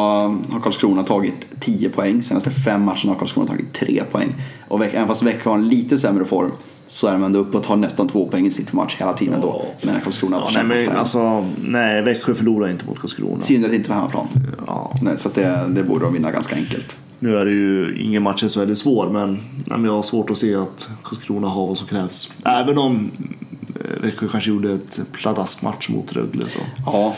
[0.52, 2.22] har Karlskrona tagit 10 poäng.
[2.22, 4.36] Senaste 5 matcherna har Karlskrona tagit 3 poäng.
[4.68, 6.52] Och även fast Växjö har en lite sämre form
[6.86, 9.42] så är de ändå uppe och tar nästan 2 poäng i per match hela tiden
[9.42, 9.66] då.
[9.82, 13.42] Men Karlskrona Ja, nej, men alltså, nej, Växjö förlorar inte mot Karlskrona.
[13.42, 14.28] Synnerhet inte på hemmaplan.
[14.68, 14.92] Ja.
[15.02, 16.98] Nej, så det, det borde de vinna ganska enkelt.
[17.20, 20.30] Nu är det ju ingen match som är väldigt svår, men, nej, jag har svårt
[20.30, 22.34] att se att Karlskrona har vad som krävs.
[22.46, 23.12] Även om
[23.76, 26.60] eh, Växjö kanske gjorde ett pladaskmatch mot Rögle så.
[26.86, 27.16] Ja,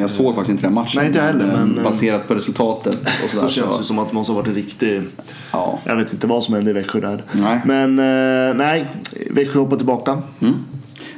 [0.00, 0.92] jag såg faktiskt inte den matchen.
[0.94, 3.52] Nej, inte heller, eh, men, eh, Baserat på resultatet och Så sådär.
[3.52, 5.02] känns Så, det som att det måste ha varit en riktig...
[5.52, 5.78] ja.
[5.84, 7.24] Jag vet inte vad som hände i Växjö där.
[7.32, 7.60] Nej.
[7.64, 8.86] Men eh, nej,
[9.30, 10.22] Växjö hoppar tillbaka.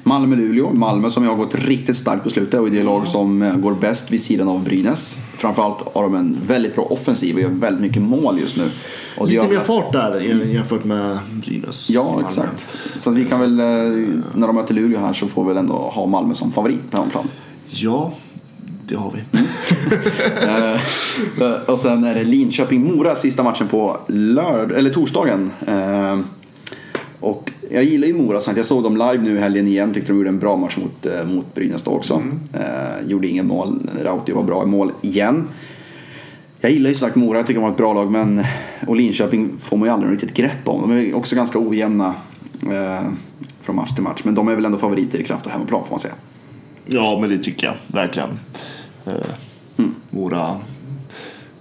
[0.03, 0.73] Malmö-Luleå.
[0.73, 3.57] Malmö som jag har gått riktigt starkt på slutet och är det lag som eh,
[3.57, 5.17] går bäst vid sidan av Brynäs.
[5.37, 8.71] Framförallt har de en väldigt bra offensiv och gör väldigt mycket mål just nu.
[9.19, 11.91] Och Lite mer fart där jämfört med Brynäs.
[11.91, 12.69] Ja, exakt.
[12.97, 13.67] Så vi kan väl, eh,
[14.35, 16.97] när de möter Luleå här så får vi väl ändå ha Malmö som favorit på
[16.97, 17.29] hemmaplan.
[17.69, 18.13] Ja,
[18.91, 19.21] det har vi.
[21.45, 25.51] Eh, Och sen är det Linköping-Mora sista matchen på lörd eller torsdagen.
[25.67, 26.19] Eh,
[27.21, 29.95] Och jag gillar ju Mora, så att jag såg dem live nu i helgen igen.
[29.95, 32.23] Tyckte de gjorde en bra match mot, eh, mot Brynäs då också.
[32.53, 33.79] Eh, gjorde ingen mål.
[34.03, 35.45] Rauti var bra i mål igen.
[36.61, 38.11] Jag gillar ju sagt Mora, jag tycker de har ett bra lag.
[38.13, 38.45] Men,
[38.87, 40.81] och Linköping får man ju aldrig riktigt grepp om.
[40.91, 42.15] De är också ganska ojämna
[42.73, 43.07] eh,
[43.63, 44.21] från match till match.
[44.25, 46.15] Men de är väl ändå favoriter i kraft av hemmaplan får man säga.
[46.87, 48.29] Ja, men det tycker jag verkligen.
[49.11, 49.35] Eh,
[49.81, 49.95] Mm.
[50.11, 50.57] Mora...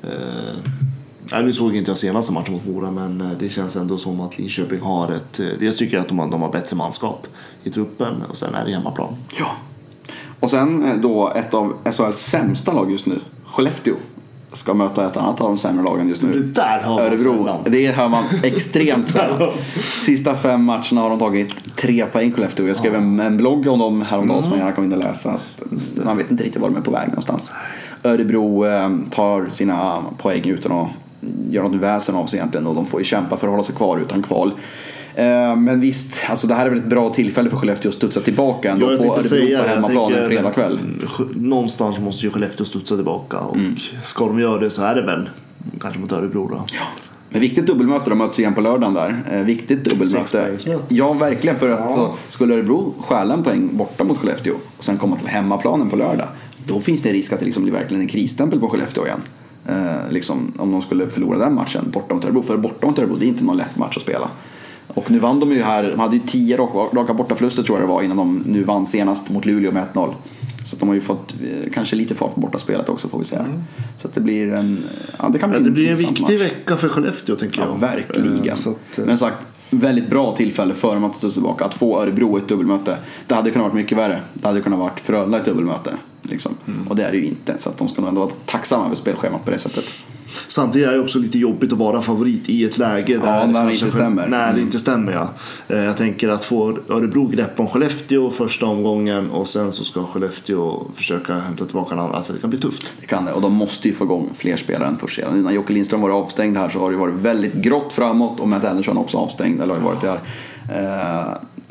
[0.03, 4.21] Eh, nu såg inte jag senaste matchen mot Mora, men eh, det känns ändå som
[4.21, 5.39] att Linköping har ett...
[5.39, 7.27] Eh, dels tycker jag att de har, de har bättre manskap
[7.63, 9.15] i truppen och sen är det hemmaplan.
[9.39, 9.51] Ja.
[10.39, 13.95] Och sen eh, då ett av SHLs sämsta lag just nu, Skellefteå
[14.53, 16.39] ska möta ett annat av de sämre lagen just nu.
[16.39, 17.17] Det där hör man Örebro.
[17.17, 17.57] sällan.
[17.65, 19.49] Det hör man extremt sällan.
[20.01, 22.67] Sista fem matcherna har de tagit tre poäng Skellefteå.
[22.67, 25.07] Jag skrev en, en blogg om dem häromdagen som man gärna kan gå in och
[25.09, 25.39] läsa.
[26.05, 27.51] Man vet inte riktigt var de är på väg någonstans.
[28.03, 30.87] Örebro eh, tar sina poäng utan att
[31.49, 33.75] göra något väsen av sig egentligen och de får ju kämpa för att hålla sig
[33.75, 34.51] kvar utan kval.
[35.19, 38.19] Eh, Men visst, alltså det här är väl ett bra tillfälle för Skellefteå att studsa
[38.21, 38.85] tillbaka ändå.
[38.85, 40.79] Ja, jag Få Örebro säga på hemmaplan en fredagkväll.
[41.35, 43.75] Någonstans måste ju Skellefteå studsa tillbaka och Mm.
[44.03, 45.29] ska de göra det så är det väl
[45.81, 46.65] kanske mot Örebro då.
[47.29, 49.23] Men viktigt dubbelmöte, de möts igen på lördagen där.
[49.31, 50.57] Eh, viktigt dubbelmöte.
[50.87, 51.57] Ja, verkligen.
[51.59, 55.27] För att så, skulle Örebro stjäla en poäng borta mot Skellefteå och sen komma till
[55.27, 56.27] hemmaplanen på lördag.
[56.67, 59.21] Då finns det risk att det liksom blir verkligen en krisstämpel på Skellefteå igen.
[59.67, 62.41] Eh, liksom, om de skulle förlora den matchen borta mot Örebro.
[62.41, 64.29] För borta mot Örebro, det är inte någon lätt match att spela.
[64.93, 67.93] Och nu vann de ju här, de hade ju tio raka, bortaförluster tror jag det
[67.93, 70.13] var innan de nu vann senast mot Luleå med 1-0.
[70.65, 73.45] Så de har ju fått eh, kanske lite fart på bortaspelet också får vi säga.
[73.97, 74.83] Så att det blir en,
[75.19, 76.41] ja det kan bli Men det blir en viktig match.
[76.41, 77.79] vecka för Skellefteå tänker Ja, jag.
[77.79, 78.47] verkligen.
[78.49, 79.37] Eh, Så att, eh, Men sagt,
[79.69, 81.65] väldigt bra tillfälle för att studsa tillbaka.
[81.65, 82.97] Att få Örebro i ett dubbelmöte.
[83.27, 84.21] Det hade kunnat varit mycket värre.
[84.33, 85.91] Det hade kunnat varit Frölunda i ett dubbelmöte.
[86.21, 86.51] Liksom.
[86.67, 86.87] Mm.
[86.87, 87.55] Och det är det ju inte.
[87.57, 89.83] Så att de ska nog ändå vara tacksamma över spelschemat på det sättet.
[90.47, 93.73] Samtidigt är det också lite jobbigt att vara favorit i ett läge där när det
[93.73, 94.27] inte stämmer.
[94.27, 94.61] När det Mm.
[94.61, 95.29] inte stämmer ja.
[95.75, 100.05] Eh, Jag tänker att få Örebro grepp om Skellefteå första omgången och sen så ska
[100.05, 102.17] Skellefteå försöka hämta tillbaka den andra.
[102.17, 102.91] Alltså det kan bli tufft.
[103.01, 103.31] Det kan det.
[103.31, 105.33] Och de måste ju få igång fler spelare än först sedan.
[105.35, 108.47] Nu när Jocke Lindström var avstängd här så har det varit väldigt grått framåt och
[108.47, 109.61] Matt Anderson också avstängd.
[109.61, 110.19] Eller har ju varit där.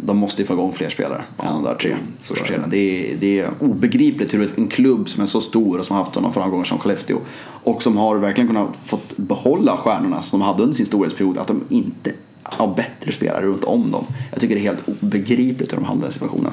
[0.03, 2.67] De måste ju få igång fler spelare än de där tre första serierna.
[2.67, 6.05] Det är, det är obegripligt hur en klubb som är så stor och som har
[6.05, 7.19] haft sådana framgångar som Skellefteå
[7.65, 11.47] och som har verkligen kunnat fått behålla stjärnorna som de hade under sin storhetsperiod, att
[11.47, 14.05] de inte har bättre spelare runt om dem.
[14.31, 16.53] Jag tycker det är helt obegripligt hur de hamnar i den situationen.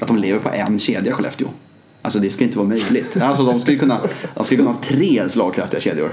[0.00, 1.48] Att de lever på en kedja Skellefteå.
[2.02, 3.16] Alltså det ska inte vara möjligt.
[3.16, 4.00] Alltså de ska ju kunna,
[4.34, 6.12] de ska kunna ha tre slagkraftiga kedjor.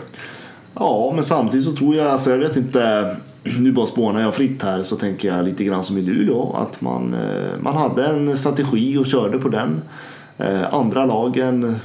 [0.75, 3.15] Ja, men samtidigt så tror jag, alltså jag vet inte,
[3.59, 6.81] nu bara spånar jag fritt här så tänker jag lite grann som i Luleå att
[6.81, 9.81] man, eh, man hade en strategi och körde på den.
[10.37, 11.75] Eh, Andra lagen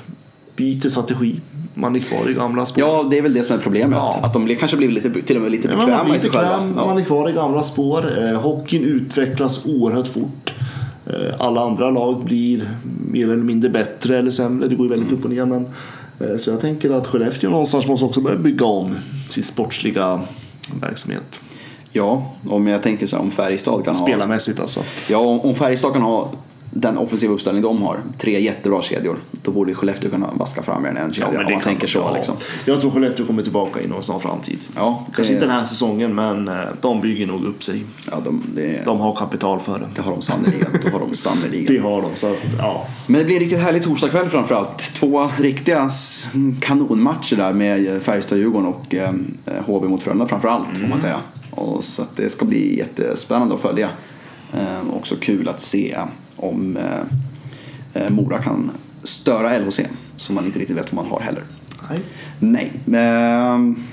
[0.56, 1.40] byter strategi,
[1.74, 2.84] man är kvar i gamla spår.
[2.84, 3.98] Ja, det är väl det som är problemet.
[3.98, 4.20] Ja.
[4.22, 6.30] Att de kanske blir lite, till och med lite Ja, bekväma man blir i sig
[6.30, 6.50] själva.
[6.50, 8.04] bekväm, man är kvar i gamla spår.
[8.22, 10.52] Eh, hockeyn utvecklas oerhört fort.
[11.38, 12.70] Alla andra lag blir
[13.10, 14.68] mer eller mindre bättre eller sämre.
[14.68, 15.44] Det går ju väldigt upp och ner.
[15.46, 15.66] Men,
[16.38, 18.94] så jag tänker att Skellefteå någonstans måste också börja bygga om
[19.28, 20.20] sin sportsliga
[20.80, 21.40] verksamhet.
[21.92, 24.02] Ja, om jag tänker så här, om Färjestad kan ha...
[24.02, 24.84] Spelarmässigt alltså.
[25.08, 26.30] Ja, om, Färjestad kan ha
[26.76, 31.12] den offensiva uppställning de har, tre jättebra kedjor, då borde Skellefteå kunna vaska fram en
[31.12, 31.28] kedja.
[31.28, 32.14] om man tänker så Ja.
[32.14, 32.34] liksom.
[32.64, 34.58] Jag tror Skellefteå kommer tillbaka inom en snar framtid.
[34.76, 37.84] Ja, Kanske det- inte den här säsongen men eh, de bygger nog upp sig.
[38.10, 39.86] Ja, de, det, De har kapital för det.
[39.94, 40.66] det har de sannerligen.
[40.84, 41.76] Det har de sannerligen.
[41.76, 42.10] Det har de.
[42.14, 42.86] Så att, ja.
[43.06, 44.78] Men det blir en riktigt härlig torsdagkväll framförallt.
[44.78, 45.90] Två riktiga
[46.60, 49.12] kanonmatcher där med Färjestad-Djurgården och eh,
[49.66, 51.16] HV mot Frölunda framförallt får man säga.
[51.50, 53.88] Och så det ska bli jättespännande att följa.
[54.52, 55.96] Eh, också kul att se
[56.36, 58.70] om eh, eh, Mora kan
[59.02, 59.80] störa LHC
[60.16, 61.42] som man inte riktigt vet vad man har heller.
[61.90, 62.00] Nej.
[62.38, 63.84] Nej, men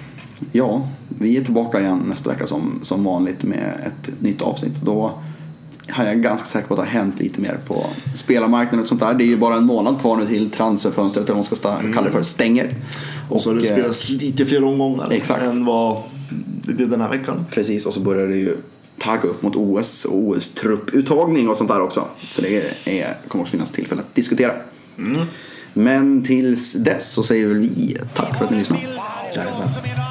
[0.51, 4.81] ja, vi är tillbaka igen nästa vecka som, som vanligt med ett nytt avsnitt.
[4.81, 5.19] Då
[5.89, 7.85] har jag ganska säker på att det har hänt lite mer på
[8.15, 9.13] spelarmarknaden och sånt där.
[9.13, 11.93] Det är ju bara en månad kvar nu till transferfönstret, eller vad man ska sta-
[11.93, 12.75] kalla det för, stänger.
[13.29, 15.43] Och så har det eh, spelats lite fler omgångar Exakt.
[15.43, 15.97] än vad
[16.63, 17.45] det blev den här veckan.
[17.51, 18.57] Precis, och så börjar det ju
[19.01, 22.07] tagga upp mot OS och OS-trupputtagning och sånt där också.
[22.31, 24.53] Så det är, kommer också finnas tillfälle att diskutera.
[25.73, 28.81] Men tills dess så säger väl vi tack för att ni lyssnade.
[29.35, 30.10] Är